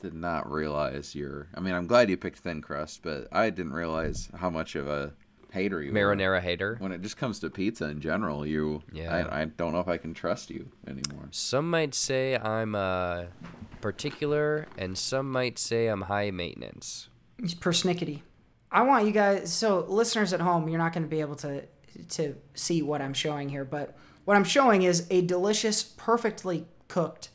[0.00, 1.48] Did not realize your.
[1.54, 4.88] I mean, I'm glad you picked thin crust, but I didn't realize how much of
[4.88, 5.12] a
[5.52, 5.98] hater you were.
[5.98, 6.76] Marinara hater.
[6.78, 8.82] When it just comes to pizza in general, you.
[8.92, 9.26] Yeah.
[9.30, 11.28] I, I don't know if I can trust you anymore.
[11.30, 13.24] Some might say I'm uh,
[13.80, 17.08] particular, and some might say I'm high maintenance.
[17.38, 18.22] It's persnickety.
[18.70, 21.64] I want you guys so listeners at home, you're not going to be able to
[22.10, 27.30] to see what I'm showing here, but what I'm showing is a delicious, perfectly cooked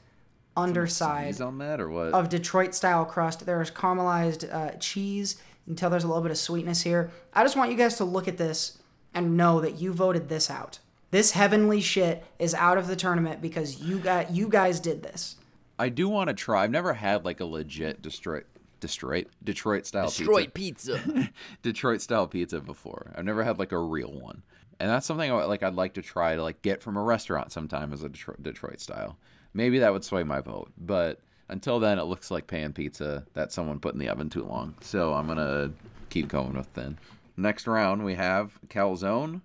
[0.55, 2.13] underside on that or what?
[2.13, 3.45] of Detroit style crust.
[3.45, 5.37] There's caramelized uh, cheese.
[5.65, 7.11] You can tell there's a little bit of sweetness here.
[7.33, 8.77] I just want you guys to look at this
[9.13, 10.79] and know that you voted this out.
[11.11, 15.35] This heavenly shit is out of the tournament because you got you guys did this.
[15.77, 16.63] I do want to try.
[16.63, 18.45] I've never had like a legit Detroit,
[18.79, 20.97] Detroit, Detroit style Detroit pizza.
[21.05, 21.29] pizza.
[21.61, 23.11] Detroit style pizza before.
[23.15, 24.43] I've never had like a real one,
[24.79, 27.51] and that's something I, like I'd like to try to like get from a restaurant
[27.51, 29.17] sometime as a Detroit, Detroit style.
[29.53, 33.51] Maybe that would sway my vote, but until then, it looks like pan pizza that
[33.51, 34.75] someone put in the oven too long.
[34.81, 35.71] So I'm gonna
[36.09, 36.97] keep going with thin.
[37.37, 39.41] Next round we have calzone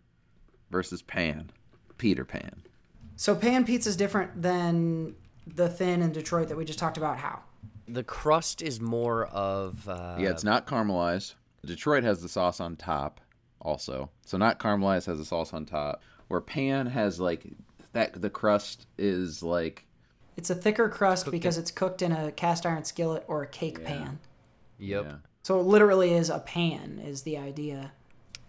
[0.70, 1.50] versus pan,
[1.98, 2.62] Peter Pan.
[3.16, 5.14] So pan pizza is different than
[5.46, 7.18] the thin in Detroit that we just talked about.
[7.18, 7.40] How?
[7.88, 11.34] the crust is more of uh, Yeah, it's not caramelized.
[11.64, 13.20] Detroit has the sauce on top
[13.60, 14.10] also.
[14.24, 16.02] So not caramelized has the sauce on top.
[16.28, 17.46] Where pan has like
[17.92, 19.86] that the crust is like
[20.38, 23.84] It's a thicker crust because it's cooked in a cast iron skillet or a cake
[23.84, 24.20] pan.
[24.78, 25.04] Yep.
[25.04, 25.16] yeah.
[25.42, 27.90] So it literally is a pan is the idea.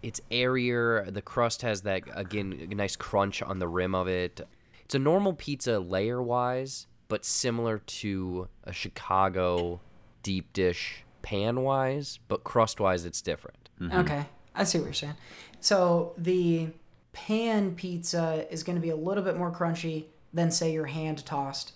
[0.00, 1.10] It's airier.
[1.10, 4.40] The crust has that again a nice crunch on the rim of it.
[4.84, 9.80] It's a normal pizza layer wise, but similar to a Chicago
[10.22, 13.68] deep dish pan wise, but crust wise it's different.
[13.80, 13.98] Mm-hmm.
[13.98, 15.16] Okay, I see what you're saying.
[15.58, 16.68] So the
[17.12, 21.26] pan pizza is going to be a little bit more crunchy than say your hand
[21.26, 21.72] tossed,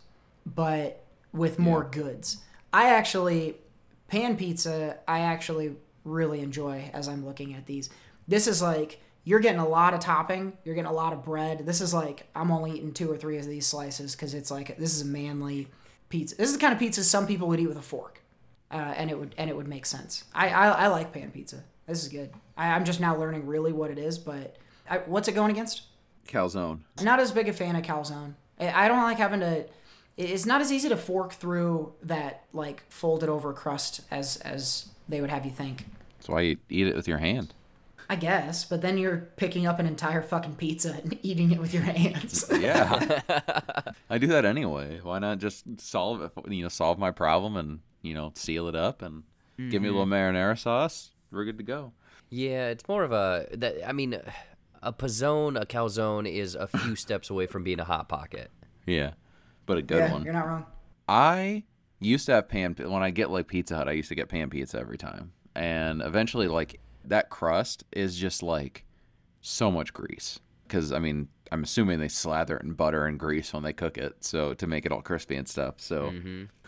[0.46, 2.38] but with more goods.
[2.72, 3.56] I actually
[4.08, 4.98] pan pizza.
[5.06, 7.90] I actually really enjoy as I'm looking at these.
[8.28, 10.52] This is like you're getting a lot of topping.
[10.64, 11.66] You're getting a lot of bread.
[11.66, 14.76] This is like I'm only eating two or three of these slices because it's like
[14.76, 15.68] this is a manly
[16.08, 16.36] pizza.
[16.36, 18.20] This is the kind of pizza some people would eat with a fork
[18.70, 20.24] uh, and it would and it would make sense.
[20.34, 21.62] I I, I like pan pizza.
[21.86, 22.30] This is good.
[22.56, 24.56] I, I'm just now learning really what it is, but
[24.88, 25.82] I, what's it going against?
[26.26, 26.80] calzone.
[26.98, 28.34] I'm not as big a fan of calzone.
[28.58, 29.66] I I don't like having to.
[30.16, 35.20] It's not as easy to fork through that like folded over crust as as they
[35.20, 35.86] would have you think.
[36.18, 37.52] That's why you eat it with your hand.
[38.08, 41.72] I guess, but then you're picking up an entire fucking pizza and eating it with
[41.72, 42.44] your hands.
[42.64, 43.20] Yeah.
[44.10, 45.00] I do that anyway.
[45.02, 48.74] Why not just solve it, you know, solve my problem and, you know, seal it
[48.74, 49.24] up and
[49.58, 50.36] give me a little mm-hmm.
[50.36, 51.10] marinara sauce.
[51.30, 51.92] We're good to go.
[52.30, 54.18] Yeah, it's more of a that I mean
[54.82, 58.50] a pizzone, a calzone is a few steps away from being a hot pocket.
[58.86, 59.12] Yeah.
[59.66, 60.24] But a good yeah, one.
[60.24, 60.66] you're not wrong.
[61.08, 61.64] I
[62.00, 63.88] used to have pan when I get like Pizza Hut.
[63.88, 68.42] I used to get pan pizza every time, and eventually, like that crust is just
[68.42, 68.84] like
[69.40, 73.52] so much grease because I mean I'm assuming they slather it in butter and grease
[73.52, 75.74] when they cook it, so to make it all crispy and stuff.
[75.78, 76.12] So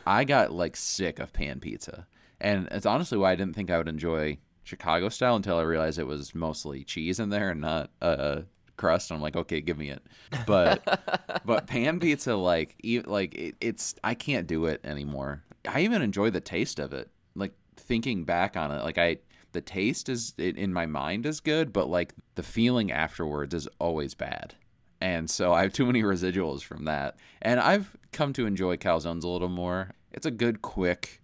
[0.07, 2.07] I got like sick of pan pizza,
[2.41, 5.99] and it's honestly why I didn't think I would enjoy Chicago style until I realized
[5.99, 8.43] it was mostly cheese in there and not uh
[8.77, 9.11] crust.
[9.11, 10.03] I'm like, okay, give me it.
[10.47, 15.43] But but pan pizza, like e- like it, it's I can't do it anymore.
[15.69, 17.11] I even enjoy the taste of it.
[17.35, 19.19] Like thinking back on it, like I
[19.53, 23.69] the taste is it, in my mind is good, but like the feeling afterwards is
[23.79, 24.55] always bad.
[25.01, 27.17] And so I have too many residuals from that.
[27.43, 29.93] And I've come to enjoy calzones a little more.
[30.13, 31.21] It's a good quick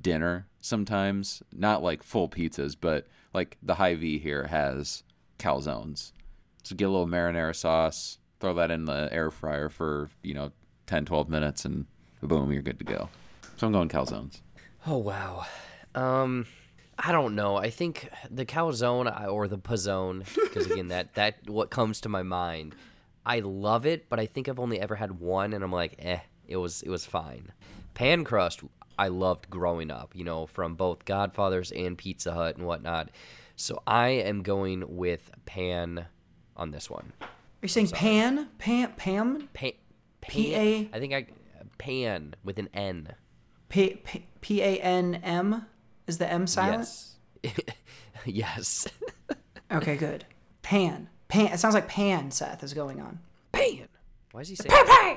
[0.00, 5.02] dinner sometimes, not like full pizzas, but like the Hy-Vee here has
[5.38, 6.12] calzones.
[6.64, 10.50] So get a little marinara sauce, throw that in the air fryer for, you know,
[10.86, 11.86] 10, 12 minutes, and
[12.22, 13.08] boom, you're good to go.
[13.56, 14.40] So I'm going calzones.
[14.86, 15.46] Oh wow.
[15.94, 16.46] Um,
[16.98, 17.56] I don't know.
[17.56, 22.22] I think the calzone or the pizzone, because again, that that what comes to my
[22.22, 22.74] mind.
[23.26, 26.18] I love it, but I think I've only ever had one, and I'm like, eh,
[26.46, 27.52] it was it was fine.
[27.94, 28.62] Pan crust,
[28.98, 30.14] I loved growing up.
[30.14, 33.10] You know, from both Godfathers and Pizza Hut and whatnot.
[33.56, 36.06] So I am going with pan
[36.56, 37.12] on this one.
[37.20, 37.26] Are
[37.62, 38.48] you saying pan?
[38.58, 38.92] Pan?
[38.96, 39.48] Pam?
[39.52, 39.72] Pan.
[40.20, 41.26] P-A- I think I
[41.78, 43.14] pan with an N.
[43.68, 45.66] P P P A N M?
[46.06, 46.88] Is the M silent?
[47.42, 47.52] Yes.
[48.24, 48.86] yes.
[49.72, 50.24] Okay, good.
[50.62, 51.08] Pan.
[51.26, 51.46] Pan.
[51.46, 53.18] It sounds like pan, Seth, is going on.
[53.50, 53.88] pan.
[54.30, 55.16] Why is he saying Pan!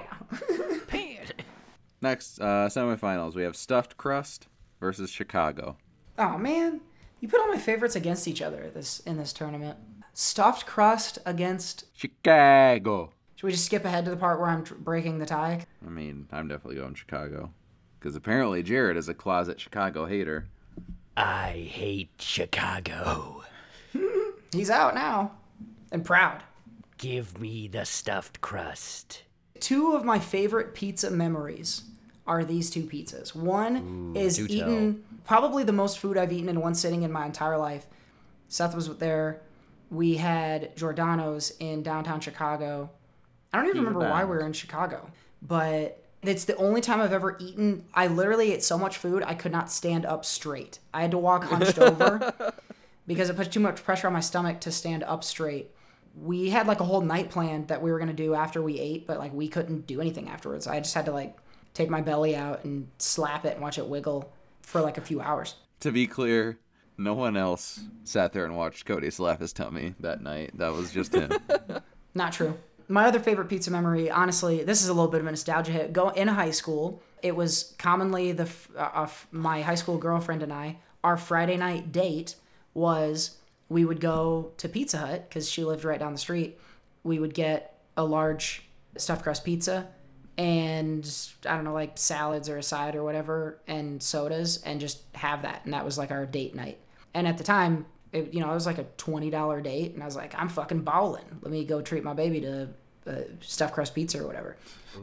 [0.88, 1.28] pan?
[2.02, 4.48] Next, uh, semifinals, we have stuffed crust
[4.80, 5.78] versus Chicago.
[6.18, 6.82] Oh man,
[7.20, 9.78] you put all my favorites against each other this in this tournament.
[10.20, 11.86] Stuffed crust against.
[11.96, 13.12] Chicago.
[13.36, 15.64] Should we just skip ahead to the part where I'm tr- breaking the tie?
[15.86, 17.52] I mean, I'm definitely going Chicago.
[18.00, 20.48] Because apparently Jared is a closet Chicago hater.
[21.16, 23.44] I hate Chicago.
[24.52, 25.34] He's out now,
[25.92, 26.42] and proud.
[26.98, 29.22] Give me the stuffed crust.
[29.60, 31.84] Two of my favorite pizza memories
[32.26, 33.36] are these two pizzas.
[33.36, 37.28] One is do eaten probably the most food I've eaten in one sitting in my
[37.28, 37.86] entire life.
[38.48, 39.42] Seth was there.
[39.90, 42.90] We had Giordano's in downtown Chicago.
[43.54, 45.10] I don't even remember why we were in Chicago,
[45.42, 47.86] but it's the only time I've ever eaten.
[47.94, 50.80] I literally ate so much food I could not stand up straight.
[50.94, 52.34] I had to walk hunched over
[53.06, 55.72] because it put too much pressure on my stomach to stand up straight.
[56.20, 59.08] We had like a whole night planned that we were gonna do after we ate,
[59.08, 60.68] but like we couldn't do anything afterwards.
[60.68, 61.38] I just had to like
[61.74, 65.22] take my belly out and slap it and watch it wiggle for like a few
[65.22, 65.56] hours.
[65.82, 66.58] To be clear,
[66.98, 70.52] no one else sat there and watched Cody slap his tummy that night.
[70.58, 71.32] That was just him.
[72.16, 72.58] Not true.
[72.88, 75.94] My other favorite pizza memory, honestly, this is a little bit of a nostalgia hit.
[75.94, 80.54] Go in high school, it was commonly the uh, uh, my high school girlfriend and
[80.54, 80.78] I.
[81.04, 82.36] Our Friday night date
[82.74, 83.38] was
[83.70, 86.60] we would go to Pizza Hut because she lived right down the street.
[87.04, 88.64] We would get a large
[88.98, 89.88] stuffed crust pizza
[90.38, 91.10] and
[91.48, 95.42] I don't know, like salads or a side or whatever, and sodas, and just have
[95.42, 95.62] that.
[95.66, 96.78] And that was like our date night.
[97.18, 100.04] And at the time, it, you know, it was like a twenty dollar date, and
[100.04, 101.26] I was like, I'm fucking balling.
[101.42, 102.70] Let me go treat my baby to
[103.08, 103.12] uh,
[103.42, 104.56] stuffed crust pizza or whatever.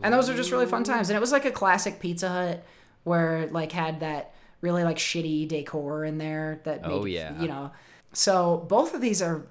[0.03, 1.09] And those are just really fun times.
[1.11, 2.65] And it was like a classic Pizza Hut
[3.05, 7.41] where like had that really like shitty decor in there that made Oh, yeah.
[7.41, 7.71] you know.
[8.13, 9.47] So both of these are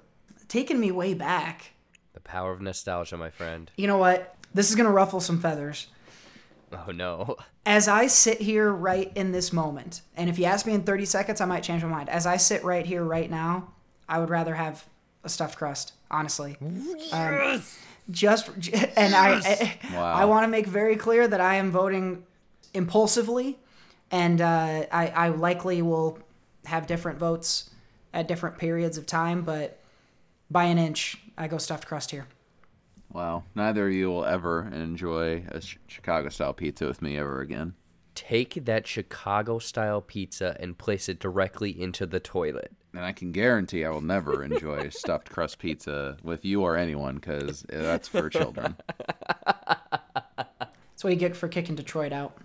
[0.48, 1.72] taking me way back.
[2.14, 3.70] The power of nostalgia, my friend.
[3.76, 4.34] You know what?
[4.54, 5.86] This is gonna ruffle some feathers.
[6.86, 7.36] Oh no.
[7.66, 11.06] As I sit here right in this moment, and if you ask me in 30
[11.06, 12.08] seconds, I might change my mind.
[12.10, 13.72] As I sit right here right now,
[14.08, 14.84] I would rather have
[15.22, 16.56] a stuffed crust, honestly.
[17.12, 17.62] Um,
[18.10, 18.50] just
[18.96, 20.12] and I I, Wow.
[20.12, 22.24] I want to make very clear that I am voting
[22.74, 23.58] impulsively,
[24.10, 26.18] and uh, I, I likely will
[26.66, 27.70] have different votes
[28.12, 29.80] at different periods of time, but
[30.50, 32.26] by an inch, I go stuffed crust here.
[33.14, 33.44] Wow.
[33.54, 37.72] Neither of you will ever enjoy a Ch- Chicago style pizza with me ever again.
[38.14, 42.72] Take that Chicago style pizza and place it directly into the toilet.
[42.94, 47.14] And I can guarantee I will never enjoy stuffed crust pizza with you or anyone
[47.16, 48.76] because that's for children.
[50.94, 52.36] That's what you get for kicking Detroit out.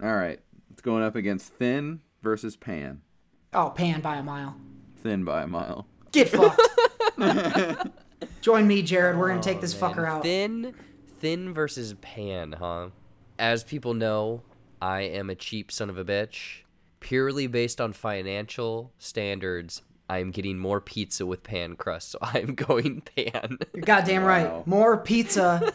[0.00, 0.38] All right.
[0.70, 3.00] It's going up against thin versus pan.
[3.52, 4.56] Oh, pan by a mile.
[4.98, 5.88] Thin by a mile.
[6.12, 6.60] Get fucked.
[8.40, 9.16] Join me, Jared.
[9.18, 10.22] We're gonna oh, take this fucker out.
[10.22, 10.74] Thin,
[11.18, 12.88] thin versus pan, huh?
[13.38, 14.42] As people know,
[14.80, 16.62] I am a cheap son of a bitch.
[17.00, 23.02] Purely based on financial standards, I'm getting more pizza with pan crust, so I'm going
[23.02, 23.58] pan.
[23.74, 24.28] You're goddamn Wow.
[24.28, 24.66] right.
[24.66, 25.72] More pizza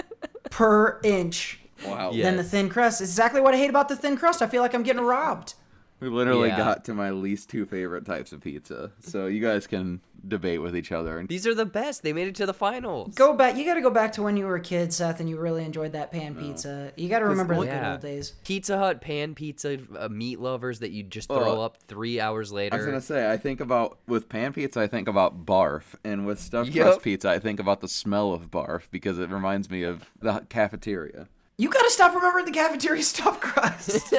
[0.50, 2.12] per inch Wow.
[2.12, 2.24] Yeah.
[2.24, 3.00] than the thin crust.
[3.00, 4.40] It's exactly what I hate about the thin crust.
[4.42, 5.54] I feel like I'm getting robbed.
[6.00, 6.56] We literally Yeah.
[6.56, 8.90] got to my least two favorite types of pizza.
[9.00, 11.18] So you guys can debate with each other.
[11.18, 12.02] And These are the best.
[12.02, 13.14] They made it to the finals.
[13.14, 13.56] Go back.
[13.56, 15.64] You got to go back to when you were a kid, Seth, and you really
[15.64, 16.92] enjoyed that pan pizza.
[16.96, 17.92] You got to remember the good Yeah.
[17.92, 18.32] old days.
[18.44, 21.62] Pizza Hut pan pizza uh, meat lovers that you just throw Oh.
[21.62, 22.74] up three hours later.
[22.74, 26.26] I was gonna say, I think about with pan pizza, I think about barf, and
[26.26, 26.84] with stuffed Yep.
[26.84, 30.44] crust pizza, I think about the smell of barf because it reminds me of the
[30.48, 31.28] cafeteria.
[31.56, 34.12] You got to stop remembering the cafeteria stuffed crust.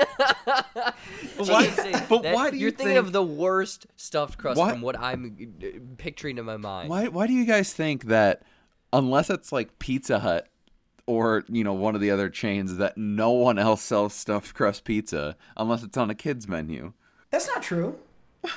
[1.38, 4.71] why- but that- why do you you're thinking think- of the worst stuffed crust Why-
[4.71, 5.65] from what I'm uh,
[5.97, 6.89] picturing in my mind?
[6.89, 7.07] Why?
[7.07, 8.43] Why do you guys think that
[8.93, 10.47] unless it's like Pizza Hut
[11.07, 14.83] or you know one of the other chains that no one else sells stuffed crust
[14.86, 16.93] pizza unless it's on a kids menu?
[17.31, 17.99] That's not true.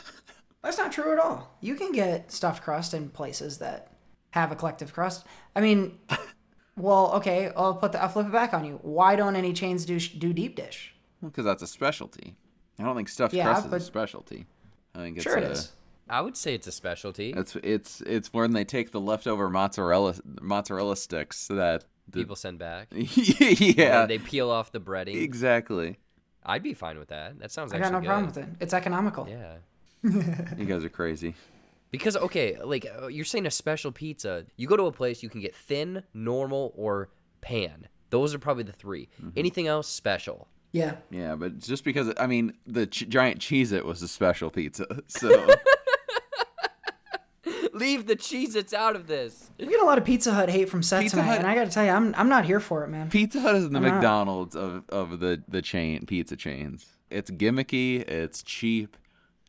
[0.63, 1.57] That's not true at all.
[1.61, 3.93] You can get stuffed crust in places that
[4.31, 5.25] have a collective crust.
[5.57, 5.99] I mean,
[6.79, 8.79] well, okay, I'll put the, I'll flip it back on you.
[8.83, 10.95] Why don't any chains do do deep dish?
[11.23, 12.37] Because that's a specialty.
[12.79, 14.47] I don't think stuffed Yeah, crust is a specialty.
[14.95, 15.73] I think it's Sure, it a, is.
[16.09, 17.33] I would say it's a specialty.
[17.37, 22.59] It's it's it's when they take the leftover mozzarella mozzarella sticks that the, People send
[22.59, 22.89] back.
[22.93, 25.21] yeah And they peel off the breading.
[25.21, 25.99] exactly.
[26.47, 27.39] I'd be fine with that.
[27.41, 28.07] That sounds like I actually got no good.
[28.07, 28.63] problem with it.
[28.65, 29.29] It's economical.
[29.29, 29.57] Yeah.
[30.57, 31.35] You guys are crazy.
[31.91, 35.29] Because okay, like uh, you're saying a special pizza, you go to a place you
[35.31, 37.09] can get thin, normal, or
[37.41, 37.89] pan.
[38.11, 39.29] Those are probably the 3 Mm-hmm.
[39.37, 40.49] Anything else special?
[40.73, 40.97] Yeah.
[41.11, 45.47] Yeah, but just because I mean the ch- giant Cheez-It was a special pizza, so
[47.73, 49.51] Leave the Cheez-Its out of this.
[49.59, 51.55] We get a lot of Pizza Hut hate from Seth Pizza tonight, Hut- and I
[51.55, 53.09] got to tell you, I'm I'm not here for it, man.
[53.09, 53.95] Pizza Hut is the I'm not.
[53.95, 56.87] McDonald's of of the the chain pizza chains.
[57.11, 58.97] It's gimmicky, it's cheap,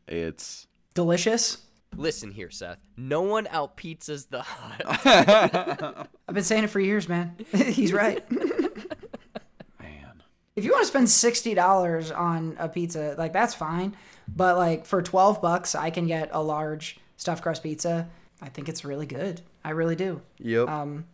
[0.06, 1.58] it's Delicious.
[1.96, 2.78] Listen here, Seth.
[2.96, 6.08] No one out pizzas the hut.
[6.28, 7.36] I've been saying it for years, man.
[7.52, 8.28] He's right.
[8.30, 10.22] man.
[10.56, 13.96] if you want to spend sixty dollars on a pizza, like that's fine.
[14.28, 18.08] But like for twelve bucks, I can get a large stuffed crust pizza.
[18.40, 19.42] I think it's really good.
[19.64, 20.22] I really do.
[20.38, 20.68] yep.
[20.68, 21.04] Um,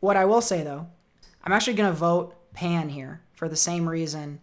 [0.00, 0.86] what I will say though,
[1.42, 4.40] I'm actually gonna vote pan here for the same reason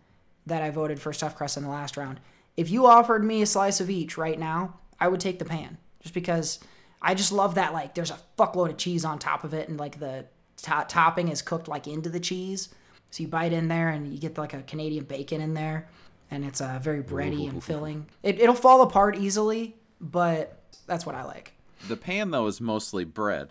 [0.48, 2.20] that I voted for stuffed crust in the last round.
[2.58, 5.78] If you offered me a slice of each right now, I would take the pan
[6.02, 6.60] just because
[7.02, 9.80] I just love that like there's a fuckload of cheese on top of it and
[9.80, 10.26] like the
[10.64, 12.70] to- topping is cooked like into the cheese.
[13.10, 15.90] So you bite in there and you get like a Canadian bacon in there
[16.30, 18.06] and it's uh, very bready and filling.
[18.24, 21.54] It, it'll fall apart easily, but that's what I like.
[21.88, 23.50] The pan though is mostly bread.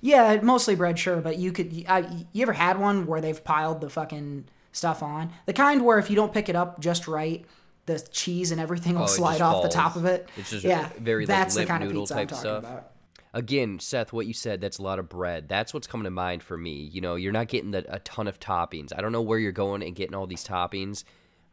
[0.00, 1.84] Yeah, mostly bread, sure, but you could.
[1.88, 5.32] I, you ever had one where they've piled the fucking stuff on?
[5.46, 7.44] The kind where if you don't pick it up just right,
[7.86, 10.28] the cheese and everything will Oh, slide just off the top of it.
[10.36, 12.58] It's just yeah, very, like, that's the kind of noodle pizza type I'm talking stuff.
[12.64, 12.90] about.
[13.32, 15.48] Again, Seth, what you said, that's a lot of bread.
[15.48, 16.74] That's what's coming to mind for me.
[16.92, 18.92] You know, you're not getting the, a ton of toppings.
[18.96, 21.04] I don't know where you're going and getting all these toppings.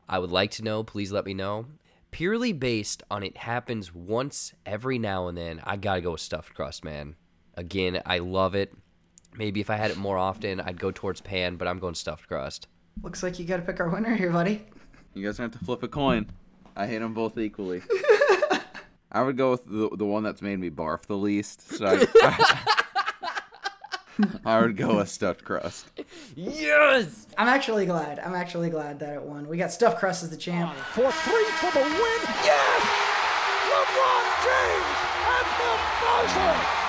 [0.09, 0.83] I would like to know.
[0.83, 1.65] Please let me know.
[2.09, 6.53] Purely based on it happens once every now and then, I gotta go with stuffed
[6.55, 7.15] crust, man.
[7.55, 8.73] Again, I love it.
[9.35, 12.27] Maybe if I had it more often, I'd go towards pan, but I'm going stuffed
[12.27, 12.67] crust.
[13.03, 14.65] Looks like you got to pick our winner here, buddy.
[15.17, 16.29] You guys have to flip a coin.
[16.75, 17.81] I hate them both equally.
[19.11, 21.73] I would go with the, the one that's made me barf the least.
[21.75, 22.65] So I,
[24.45, 25.87] I would go with stuffed crust.
[26.35, 27.25] Yes!
[27.35, 28.19] I'm actually glad.
[28.19, 29.47] I'm actually glad that it won.
[29.47, 30.71] We got stuffed crust as the champ.
[30.93, 32.21] For three for the win.
[32.43, 32.81] Yes!
[33.71, 35.73] LeBron James at the
[36.05, 36.83] buzzer.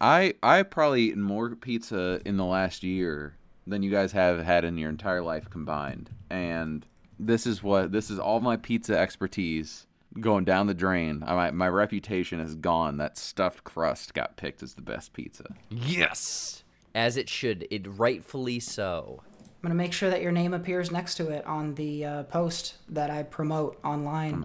[0.00, 3.34] I I probably eaten more pizza in the last year
[3.66, 6.10] than you guys have had in your entire life combined.
[6.30, 6.86] And
[7.20, 9.86] this is what this is all my pizza expertise
[10.18, 11.22] going down the drain.
[11.26, 12.96] I, my my reputation is gone.
[12.96, 15.54] That stuffed crust got picked as the best pizza.
[15.68, 16.64] Yes!
[16.94, 17.68] As it should.
[17.70, 19.22] It rightfully so.
[19.38, 22.76] I'm gonna make sure that your name appears next to it on the uh, post
[22.88, 24.44] that I promote online.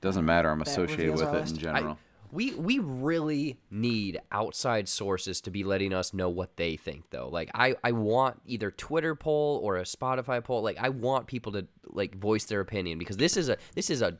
[0.00, 0.50] Doesn't matter.
[0.50, 1.54] I'm associated with it list.
[1.54, 1.98] in general.
[2.32, 7.28] We we really need outside sources to be letting us know what they think though.
[7.28, 10.62] Like I I want either Twitter poll or a Spotify poll.
[10.62, 14.02] Like I want people to like voice their opinion because this is a this is
[14.02, 14.16] a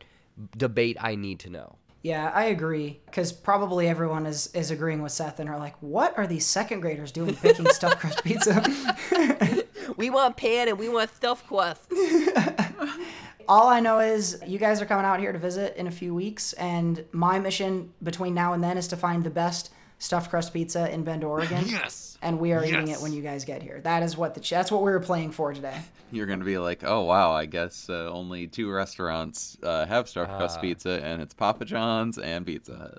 [0.56, 1.76] debate I need to know.
[2.02, 3.00] Yeah, I agree.
[3.06, 6.78] Because probably everyone is, is agreeing with Seth and are like, what are these second
[6.78, 8.62] graders doing picking stuffed crust pizza?
[9.96, 11.90] We want pan and we want stuffed crust.
[13.48, 16.14] All I know is you guys are coming out here to visit in a few
[16.14, 20.52] weeks, and my mission between now and then is to find the best stuffed crust
[20.52, 21.64] pizza in Bend, Oregon.
[21.66, 22.18] Yes.
[22.20, 23.80] And we are eating it when you guys get here.
[23.84, 25.80] That is what the that's what we were playing for today.
[26.12, 30.30] You're gonna be like, oh wow, I guess uh, only two restaurants uh, have stuffed
[30.32, 30.36] Ah.
[30.36, 32.98] crust pizza, and it's Papa John's and Pizza Hut.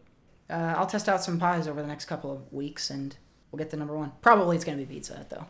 [0.50, 3.16] Uh, I'll test out some pies over the next couple of weeks, and
[3.52, 4.14] we'll get the number one.
[4.22, 5.46] Probably it's gonna be Pizza Hut though.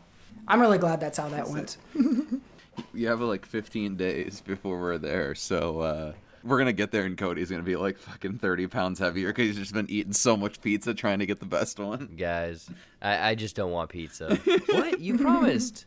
[0.48, 1.76] I'm really glad that's how that went.
[2.94, 6.12] You have like 15 days before we're there, so uh,
[6.42, 9.58] We're gonna get there, and Cody's gonna be like fucking thirty pounds heavier because he's
[9.58, 12.14] just been eating so much pizza trying to get the best one.
[12.16, 12.70] Guys,
[13.02, 14.36] I, I just don't want pizza.
[14.66, 15.00] what?
[15.00, 15.86] You promised.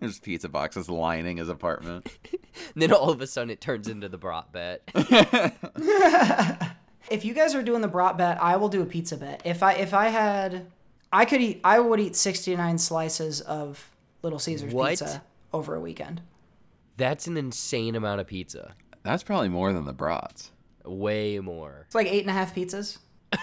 [0.00, 2.08] There's pizza boxes lining his apartment.
[2.32, 2.40] And
[2.82, 4.82] then all of a sudden it turns into the brat bet.
[7.10, 9.42] If you guys are doing the brat bet, I will do a pizza bet.
[9.44, 10.66] If I if I had,
[11.12, 11.60] I could eat.
[11.64, 13.90] I would eat sixty nine slices of
[14.22, 14.90] Little Caesars What?
[14.90, 15.22] pizza
[15.52, 16.22] over a weekend.
[16.96, 18.74] That's an insane amount of pizza.
[19.02, 20.50] That's probably more than the brats.
[20.84, 21.82] Way more.
[21.86, 22.98] It's like eight and a half pizzas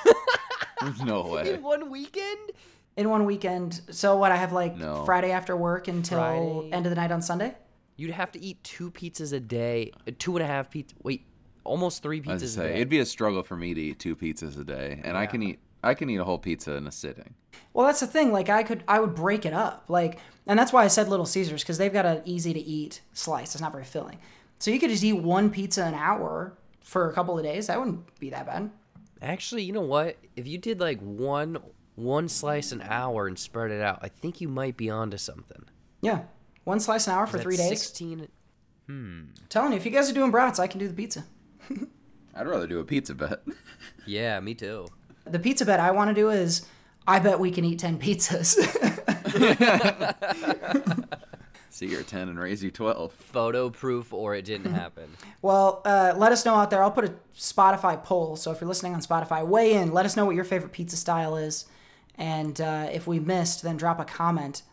[0.82, 1.53] There's no way.
[1.55, 2.51] In one weekend?
[2.97, 3.80] in one weekend.
[3.91, 4.32] So what?
[4.32, 5.03] I have like No.
[5.05, 6.70] Friday after work until Friday.
[6.74, 7.55] end of the night on Sunday.
[7.95, 9.91] You'd have to eat two pizzas a day.
[10.07, 10.95] uh, Two and a half pizza.
[11.03, 11.26] Wait,
[11.64, 12.76] almost three I was pizzas a say day.
[12.76, 15.41] it'd be a struggle for me to eat two pizzas a day, and I can
[15.43, 17.36] eat I can eat a whole pizza in a sitting.
[17.74, 18.32] Well, that's the thing.
[18.32, 19.86] Like I could, I would break it up.
[19.88, 23.02] Like, and that's why I said Little Caesars because they've got an easy to eat
[23.14, 23.54] slice.
[23.56, 24.20] It's not very filling.
[24.60, 27.68] So you could just eat one pizza an hour for a couple of days.
[27.68, 28.72] That wouldn't be that bad.
[29.22, 30.18] Actually, you know what?
[30.36, 31.58] If you did like one
[31.95, 35.66] one slice an hour and spread it out, I think you might be onto something.
[36.02, 36.24] Yeah,
[36.64, 37.70] one slice an hour for three days.
[37.70, 38.28] Sixteen.
[38.88, 39.26] Hmm.
[39.50, 41.24] telling you, if you guys are doing brats, I can do the pizza.
[42.36, 43.41] I'd rather do a pizza bet.
[44.08, 44.88] Yeah, me too.
[45.26, 46.66] The pizza bet I want to do is,
[47.08, 48.56] I bet we can eat ten pizzas.
[51.70, 53.14] See your ten and raise you twelve.
[53.14, 55.10] Photo proof, or it didn't happen.
[55.41, 56.84] well, uh, let us know out there.
[56.84, 58.36] I'll put a Spotify poll.
[58.36, 59.93] So if you're listening on Spotify, weigh in.
[59.93, 61.66] Let us know what your favorite pizza style is,
[62.16, 64.64] and uh, if we missed, then drop a comment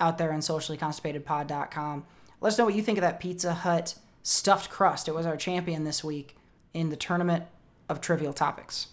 [0.00, 2.04] out there on sociallyconstipatedpod.com.
[2.40, 5.08] Let us know what you think of that Pizza Hut stuffed crust.
[5.08, 6.36] It was our champion this week
[6.72, 7.44] in the tournament
[7.88, 8.88] of trivial topics.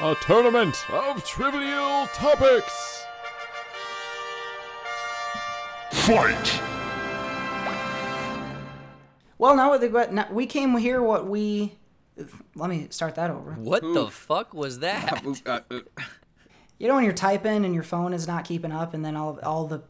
[0.00, 3.04] A tournament of trivial topics.
[5.92, 6.60] Fight!
[9.38, 11.76] Well, now we got- now we came here what we.
[12.54, 13.52] Let me start that over.
[13.52, 15.22] What the fuck was that?
[15.46, 15.60] Uh,
[16.78, 19.38] You know when you're typing and your phone is not keeping up, and then all
[19.44, 19.82] all the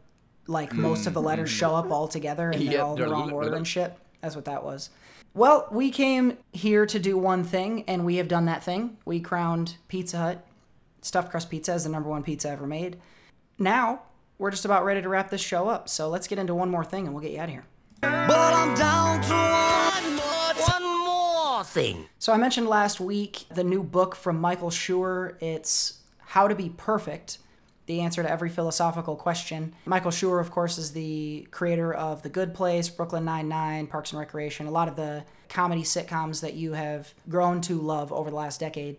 [0.47, 2.85] like most of the letters show up all together and they're Yep.
[2.85, 3.97] all the wrong order and shit.
[4.21, 4.91] That's what that was.
[5.37, 8.99] Well, we came here to do one thing, and we have done that thing.
[9.05, 10.47] We crowned Pizza Hut
[11.03, 12.99] stuffed crust pizza as the number one pizza ever made.
[13.59, 14.03] Now
[14.39, 16.85] we're just about ready to wrap this show up, so let's get into one more
[16.85, 17.65] thing, and we'll get you out of here.
[18.01, 22.07] But I'm down to one more, one more thing.
[22.21, 25.35] So I mentioned last week the new book from Michael Schur.
[25.43, 27.39] It's How to Be Perfect,
[27.87, 29.75] the answer to every philosophical question.
[29.85, 34.21] Michael Schur, of course, is the creator of The Good Place, Brooklyn Nine-Nine, Parks and
[34.21, 38.37] Recreation, a lot of the comedy sitcoms that you have grown to love over the
[38.37, 38.97] last decade.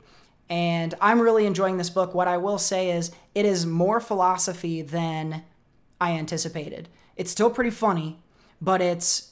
[0.50, 2.14] And I'm really enjoying this book.
[2.14, 5.44] What I will say is it is more philosophy than
[6.00, 6.88] I anticipated.
[7.16, 8.20] It's still pretty funny,
[8.62, 9.32] but it's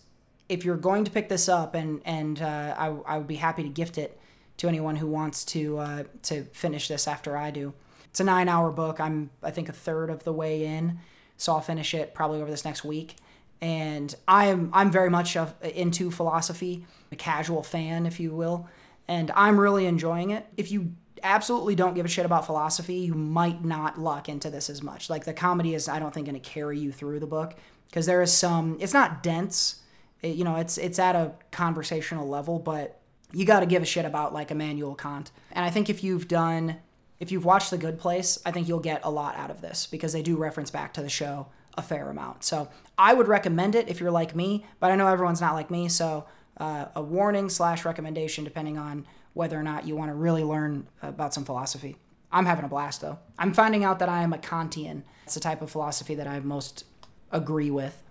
[0.50, 3.64] if you're going to pick this up, and and uh, I I would be happy
[3.64, 4.20] to gift it
[4.58, 7.74] to anyone who wants to uh, to finish this after I do.
[8.14, 9.00] It's a nine hour book.
[9.00, 11.00] I'm I think a third of the way in,
[11.36, 13.16] so I'll finish it probably over this next week.
[13.60, 18.68] And I'm I'm very much of, into philosophy, a casual fan, if you will,
[19.08, 20.46] and I'm really enjoying it.
[20.58, 20.94] If you
[21.24, 25.10] absolutely don't give a shit about philosophy, you might not lock into this as much.
[25.10, 27.56] Like the comedy is, I don't think, going to carry you through the book
[27.90, 28.78] because there is some.
[28.80, 29.82] It's not dense,
[30.22, 30.58] it- you know.
[30.58, 33.00] It's it's at a conversational level, but
[33.32, 35.32] you got to give a shit about like Immanuel Kant.
[35.52, 36.76] And I think if you've done,
[37.24, 39.88] if you've watched The Good Place, I think you'll get a lot out of this
[39.88, 42.44] because they do reference back to the show a fair amount.
[42.44, 42.68] So
[42.98, 45.88] I would recommend it if you're like me, but I know everyone's not like me,
[45.88, 46.26] so
[46.58, 49.06] uh, a warning slash recommendation depending on
[49.36, 51.96] whether or not you want to really learn about some philosophy.
[52.30, 53.18] I'm having a blast though.
[53.40, 55.04] I'm finding out that I am a Kantian.
[55.24, 56.84] It's the type of philosophy that I most
[57.32, 58.04] agree with.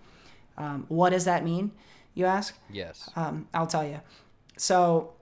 [0.56, 1.70] Um, what does that mean,
[2.14, 2.56] you ask?
[2.70, 3.10] Yes.
[3.14, 4.00] Um, I'll tell you.
[4.56, 5.12] So,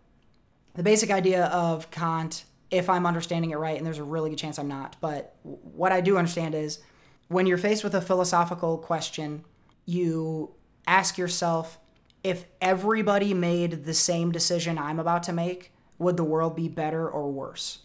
[0.75, 4.39] the basic idea of Kant, if I'm understanding it right, and there's a really good
[4.39, 6.81] chance I'm not, but what I do understand is
[7.29, 9.45] when you're faced with a philosophical question,
[9.87, 10.55] you
[10.87, 11.79] ask yourself
[12.23, 17.09] if everybody made the same decision I'm about to make, would the world be better
[17.09, 17.81] or worse?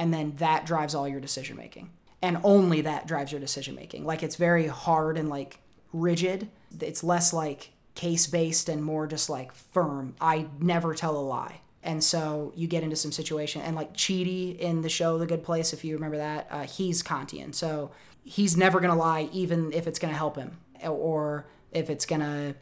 [0.00, 1.90] and then that drives all your decision making.
[2.22, 4.06] And only that drives your decision making.
[4.06, 5.60] Like it's very hard and like
[5.92, 6.48] rigid.
[6.80, 10.14] It's less like case based and more just like firm.
[10.18, 14.58] I never tell a lie and so you get into some situation and like Chidi
[14.58, 17.90] in the show the good place if you remember that uh, he's kantian so
[18.24, 22.54] he's never gonna lie even if it's gonna help him or if it's gonna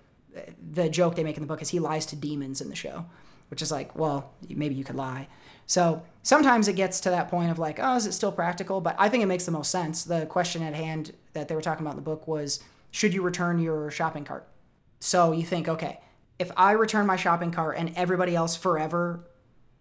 [0.72, 3.04] the joke they make in the book is he lies to demons in the show
[3.48, 5.28] which is like, well, maybe you could lie.
[5.66, 8.80] So sometimes it gets to that point of like, oh, is it still practical?
[8.80, 10.04] But I think it makes the most sense.
[10.04, 12.60] The question at hand that they were talking about in the book was,
[12.90, 14.48] should you return your shopping cart?
[15.00, 16.00] So you think, okay,
[16.38, 19.24] if I return my shopping cart and everybody else forever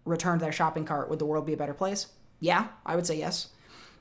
[0.04, 2.08] returned their shopping cart, would the world be a better place?
[2.40, 3.48] Yeah, I would say yes.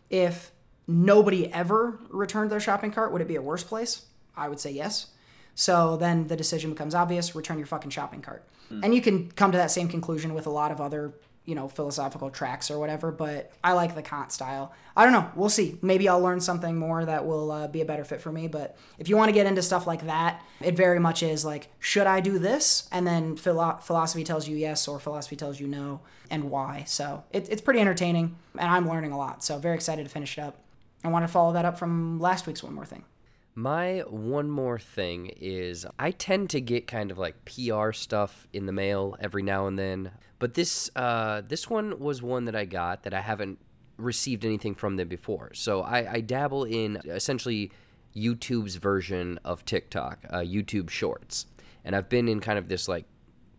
[0.09, 0.51] If
[0.87, 4.05] nobody ever returned their shopping cart, would it be a worse place?
[4.35, 5.07] I would say yes.
[5.55, 8.43] So then the decision becomes obvious return your fucking shopping cart.
[8.69, 8.83] Hmm.
[8.83, 11.13] And you can come to that same conclusion with a lot of other,
[11.47, 14.73] you know, philosophical tracks or whatever, but I like the Kant style.
[14.97, 15.31] I don't know.
[15.33, 15.79] We'll see.
[15.81, 18.49] Maybe I'll learn something more that will uh, be a better fit for me.
[18.49, 21.69] But if you want to get into stuff like that, it very much is like,
[21.79, 22.89] should I do this?
[22.91, 26.83] And then philo- philosophy tells you yes or philosophy tells you no and why.
[26.85, 29.41] So it, it's pretty entertaining and I'm learning a lot.
[29.41, 30.57] So very excited to finish it up.
[31.05, 33.05] I want to follow that up from last week's One More Thing.
[33.55, 38.67] My one more thing is I tend to get kind of like PR stuff in
[38.67, 42.65] the mail every now and then, but this uh, this one was one that I
[42.65, 43.59] got that I haven't
[43.97, 45.51] received anything from them before.
[45.53, 47.71] So I, I dabble in essentially
[48.15, 51.47] YouTube's version of TikTok, uh, YouTube Shorts,
[51.83, 53.05] and I've been in kind of this like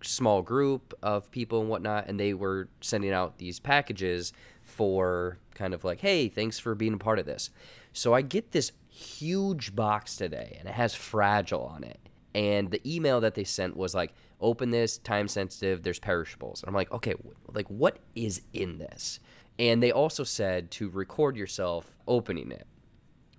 [0.02, 5.74] small group of people and whatnot, and they were sending out these packages for kind
[5.74, 7.50] of like, hey, thanks for being a part of this.
[7.92, 11.98] So I get this huge box today, and it has fragile on it.
[12.34, 16.62] And the email that they sent was like, open this, time sensitive, there's perishables.
[16.62, 17.14] And I'm like, okay,
[17.52, 19.20] like what is in this?
[19.58, 22.66] And they also said to record yourself opening it.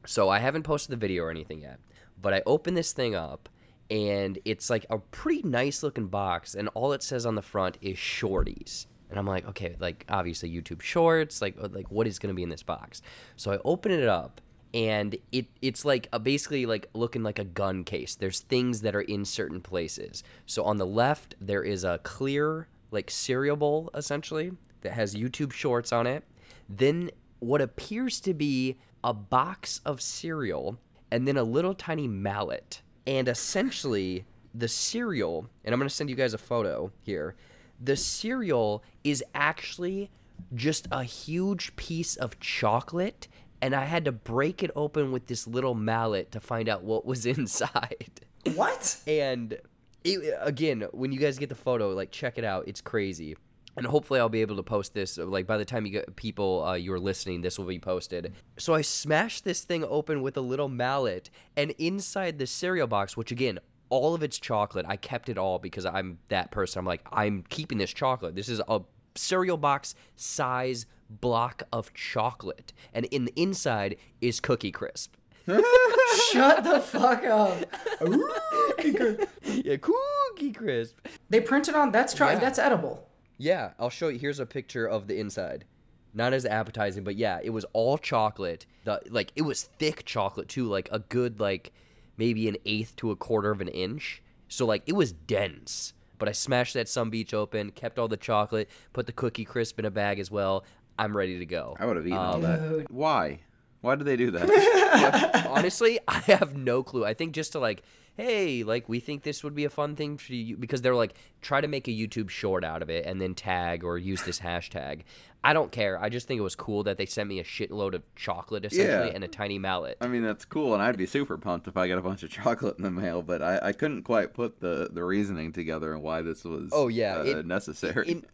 [0.06, 1.80] So I haven't posted the video or anything yet,
[2.22, 3.50] but I open this thing up
[3.90, 7.78] and it's like a pretty nice looking box and all it says on the front
[7.82, 8.86] is shorties.
[9.10, 12.44] And I'm like, okay, like obviously YouTube shorts, like like what is going to be
[12.44, 13.02] in this box?
[13.36, 14.42] So I open it up
[14.74, 18.16] and it it's like a, basically like looking like a gun case.
[18.16, 20.24] There's things that are in certain places.
[20.46, 24.52] So on the left there is a clear like cereal bowl essentially
[24.82, 26.24] that has YouTube shorts on it.
[26.68, 30.78] Then what appears to be a box of cereal
[31.12, 32.82] and then a little tiny mallet.
[33.08, 37.36] And essentially the cereal, and I'm going to send you guys a photo here.
[37.82, 40.12] The cereal is actually
[40.54, 43.28] just a huge piece of chocolate
[43.62, 47.06] and I had to break it open with this little mallet to find out what
[47.06, 48.22] was inside.
[48.56, 48.98] What?
[49.06, 49.58] And
[50.04, 52.68] it, again, when you guys get the photo, like check it out.
[52.68, 53.36] It's crazy.
[53.78, 55.18] And hopefully, I'll be able to post this.
[55.18, 58.34] Like by the time you get people uh, you're listening, this will be posted.
[58.58, 63.16] So I smashed this thing open with a little mallet, and inside the cereal box,
[63.16, 64.86] which again, all of it's chocolate.
[64.88, 66.80] I kept it all because I'm that person.
[66.80, 68.36] I'm like, I'm keeping this chocolate.
[68.36, 68.82] This is a
[69.20, 75.16] cereal box size block of chocolate, and in the inside is Cookie Crisp.
[76.32, 77.66] Shut the fuck up.
[79.46, 80.98] yeah, Cookie Crisp.
[81.30, 82.40] They printed on that's try Yeah.
[82.40, 83.08] that's edible.
[83.38, 84.20] Yeah, I'll show you.
[84.20, 85.66] Here's a picture of the inside.
[86.14, 88.66] Not as appetizing, but yeah, it was all chocolate.
[88.84, 91.72] The like it was thick chocolate too, like a good like
[92.18, 94.22] maybe an eighth to a quarter of an inch.
[94.48, 95.94] So like it was dense.
[96.20, 99.80] But I smashed that Sun Beach open, kept all the chocolate, put the cookie crisp
[99.80, 100.64] in a bag as well.
[101.00, 101.76] I'm ready to go.
[101.80, 102.92] I would have eaten all Um, that.
[102.92, 103.40] Why?
[103.82, 105.46] Why did they do that?
[105.50, 107.06] Honestly, I have no clue.
[107.06, 107.82] I think just to like,
[108.20, 111.14] hey, like we think this would be a fun thing for you because they're like
[111.42, 114.40] try to make a YouTube short out of it and then tag or use this
[114.40, 115.02] hashtag.
[115.44, 115.98] I don't care.
[116.02, 119.08] I just think it was cool that they sent me a shitload of chocolate essentially
[119.10, 119.16] Yeah.
[119.16, 119.98] and a tiny mallet.
[120.02, 122.30] I mean, that's cool, and I'd be super pumped if I got a bunch of
[122.40, 123.22] chocolate in the mail.
[123.22, 126.90] But I, I couldn't quite put the, the reasoning together and why this was Oh,
[126.90, 128.10] yeah, uh, it- necessary.
[128.10, 128.26] in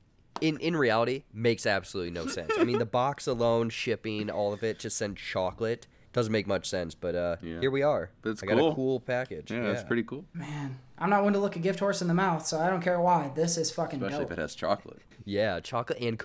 [0.42, 2.52] in in reality makes absolutely no sense.
[2.58, 5.86] I mean, the box alone, shipping, all of it, just send chocolate
[6.16, 6.96] doesn't make much sense.
[6.96, 7.60] But uh, Yeah.
[7.60, 8.10] here we are.
[8.24, 8.72] But it's I got cool.
[8.72, 9.52] a cool package.
[9.52, 12.14] yeah, that's pretty cool, Man, I'm not one to look a gift horse in the
[12.14, 13.32] mouth, so I don't care why.
[13.36, 14.32] This is fucking especially dope.
[14.32, 15.02] if it has chocolate.
[15.26, 16.18] Yeah, chocolate and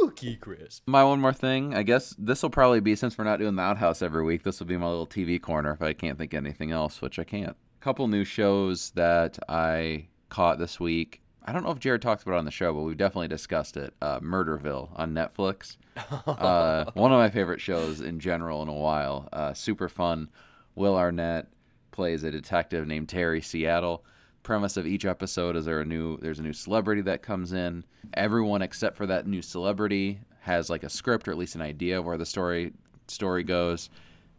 [0.00, 0.82] cookie crisp.
[0.86, 3.62] My one more thing, I guess this will probably be since we're not doing the
[3.62, 4.42] outhouse every week.
[4.42, 7.18] This will be my little TV corner if I can't think of anything else, which
[7.18, 7.50] I can't.
[7.80, 11.22] A Couple new shows that I caught this week.
[11.46, 13.76] I don't know if Jared talks about it on the show, but we've definitely discussed
[13.76, 13.94] it.
[14.02, 15.76] Uh, Murderville on Netflix.
[16.26, 19.28] uh, one of my favorite shows in general in a while.
[19.32, 20.28] Uh, super fun.
[20.74, 21.46] Will Arnett
[21.92, 24.02] plays a detective named Terry Seville.
[24.42, 27.84] Premise of each episode is there a new there's a new celebrity that comes in.
[28.14, 31.98] Everyone except for that new celebrity has like a script or at least an idea
[31.98, 32.72] of where the story
[33.08, 33.90] story goes.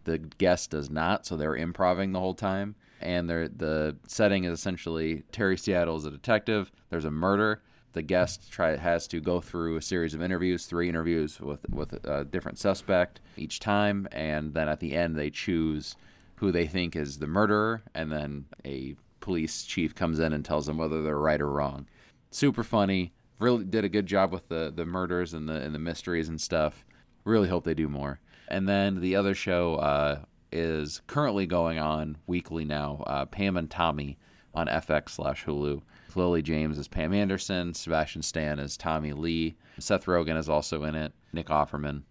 [0.05, 2.75] The guest does not, so they're improvising the whole time.
[3.01, 6.71] And the setting is essentially Terry Seville is a detective.
[6.89, 7.61] There's a murder.
[7.93, 11.93] The guest try has to go through a series of interviews, three interviews with with
[12.05, 15.95] a different suspect each time, and then at the end they choose
[16.35, 20.67] who they think is the murderer, and then a police chief comes in and tells
[20.67, 21.87] them whether they're right or wrong.
[22.29, 23.13] Super funny.
[23.39, 26.39] Really did a good job with the the murders and the and the mysteries and
[26.39, 26.85] stuff.
[27.23, 28.19] Really hope they do more.
[28.47, 30.19] And then the other show uh,
[30.51, 33.03] is currently going on weekly now.
[33.07, 34.17] Uh, Pam and Tommy
[34.53, 35.81] on FX slash Hulu.
[36.15, 37.73] Lily James is Pam Anderson.
[37.73, 39.55] Sebastian Stan is Tommy Lee.
[39.79, 41.13] Seth Rogen is also in it.
[41.31, 42.01] Nick Offerman.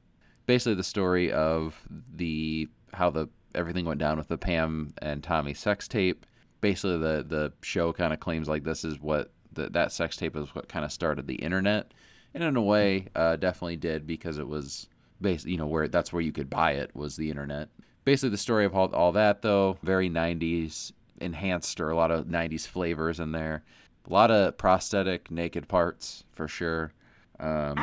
[0.47, 1.81] Basically, the story of
[2.15, 6.25] the how the everything went down with the Pam and Tommy sex tape.
[6.61, 10.37] Basically, the the show kind of claims like this is what the, that sex tape
[10.37, 11.93] is what kind of started the internet,
[12.33, 14.89] and in a way, uh, definitely did because it was
[15.21, 17.69] basically you know where that's where you could buy it was the internet.
[18.07, 22.27] Basically, the story of all, all that though, very 90s enhanced or a lot of
[22.27, 23.65] 90s flavors in there.
[24.09, 26.93] A lot of prosthetic naked parts for sure.
[27.41, 27.77] Um,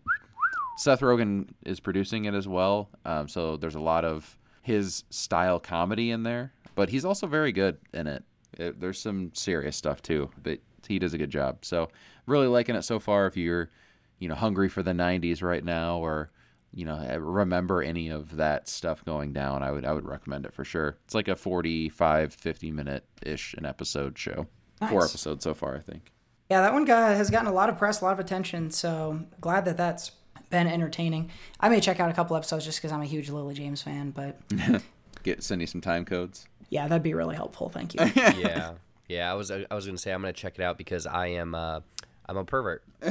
[0.77, 5.59] Seth Rogen is producing it as well, um, so there's a lot of his style
[5.59, 8.25] comedy in there, but he's also very good in it.
[8.59, 8.79] it.
[8.79, 11.65] There's some serious stuff too, but he does a good job.
[11.65, 11.89] So
[12.27, 13.27] really liking it so far.
[13.27, 13.71] If you're,
[14.19, 16.31] you know, hungry for the '90s right now, or
[16.77, 20.53] you know, remember any of that stuff going down, I would I would recommend it
[20.53, 20.99] for sure.
[21.07, 24.47] It's like a 45, 50 minute ish an episode show.
[24.91, 26.13] Four episodes so far, I think.
[26.51, 28.71] Yeah, that one guy has gotten a lot of press, a lot of attention.
[28.71, 30.13] So glad that that's
[30.51, 31.31] been entertaining.
[31.59, 34.11] I may check out a couple episodes just because I'm a huge Lily James fan.
[34.11, 34.39] But
[35.23, 36.47] Get send you some time codes.
[36.69, 37.71] yeah, that'd be really helpful.
[37.71, 38.05] Thank you.
[38.15, 38.73] yeah,
[39.09, 39.33] yeah.
[39.33, 41.81] I was I was gonna say I'm gonna check it out because I am uh,
[42.27, 42.85] I'm a pervert.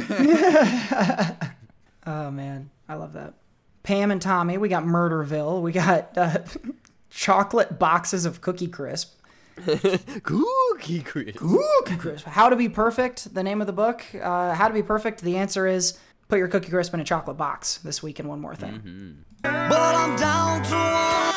[2.05, 3.33] oh man, I love that.
[3.85, 5.61] Pam and Tommy, we got Murderville.
[5.61, 6.39] We got uh,
[7.11, 9.13] chocolate boxes of Cookie Crisp.
[10.23, 11.37] Cookie crisp.
[11.37, 12.25] Cookie Crisp.
[12.25, 14.03] How to Be Perfect, the name of the book.
[14.19, 17.37] Uh, How to Be Perfect, the answer is put your Cookie Crisp in a chocolate
[17.37, 19.23] box this week and one more thing.
[19.43, 20.75] But I'm down to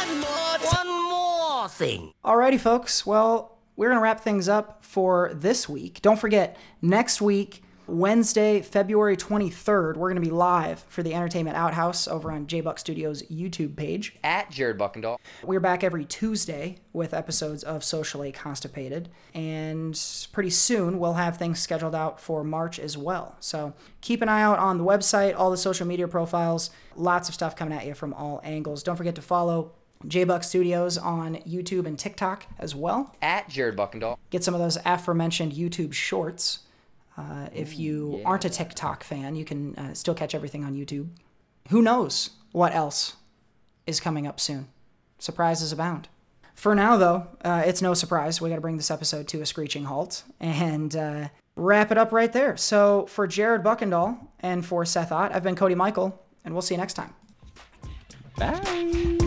[0.08, 2.12] one more, one more thing.
[2.24, 3.04] Alrighty, folks.
[3.06, 6.00] Well, we're going to wrap things up for this week.
[6.00, 11.56] Don't forget, next week, Wednesday, February 23rd, we're going to be live for the Entertainment
[11.56, 14.14] Outhouse over on J Buck Studios YouTube page.
[14.22, 15.16] At Jared Buckendahl.
[15.42, 19.08] We're back every Tuesday with episodes of Socially Constipated.
[19.32, 19.98] And
[20.32, 23.36] pretty soon we'll have things scheduled out for March as well.
[23.40, 23.72] So
[24.02, 26.68] keep an eye out on the website, all the social media profiles.
[26.94, 28.82] Lots of stuff coming at you from all angles.
[28.82, 29.72] Don't forget to follow
[30.04, 33.16] JBuck Studios on YouTube and TikTok as well.
[33.22, 34.18] At Jared Buckendahl.
[34.28, 36.60] Get some of those aforementioned YouTube shorts.
[37.18, 41.08] Uh, if you aren't a TikTok fan, you can uh, still catch everything on YouTube.
[41.70, 43.16] Who knows what else
[43.86, 44.68] is coming up soon?
[45.18, 46.08] Surprises abound.
[46.54, 48.40] For now, though, uh, it's no surprise.
[48.40, 52.12] We got to bring this episode to a screeching halt and uh, wrap it up
[52.12, 52.56] right there.
[52.56, 56.74] So, for Jared Buckendahl and for Seth Ott, I've been Cody Michael, and we'll see
[56.74, 57.14] you next time.
[58.36, 59.18] Bye.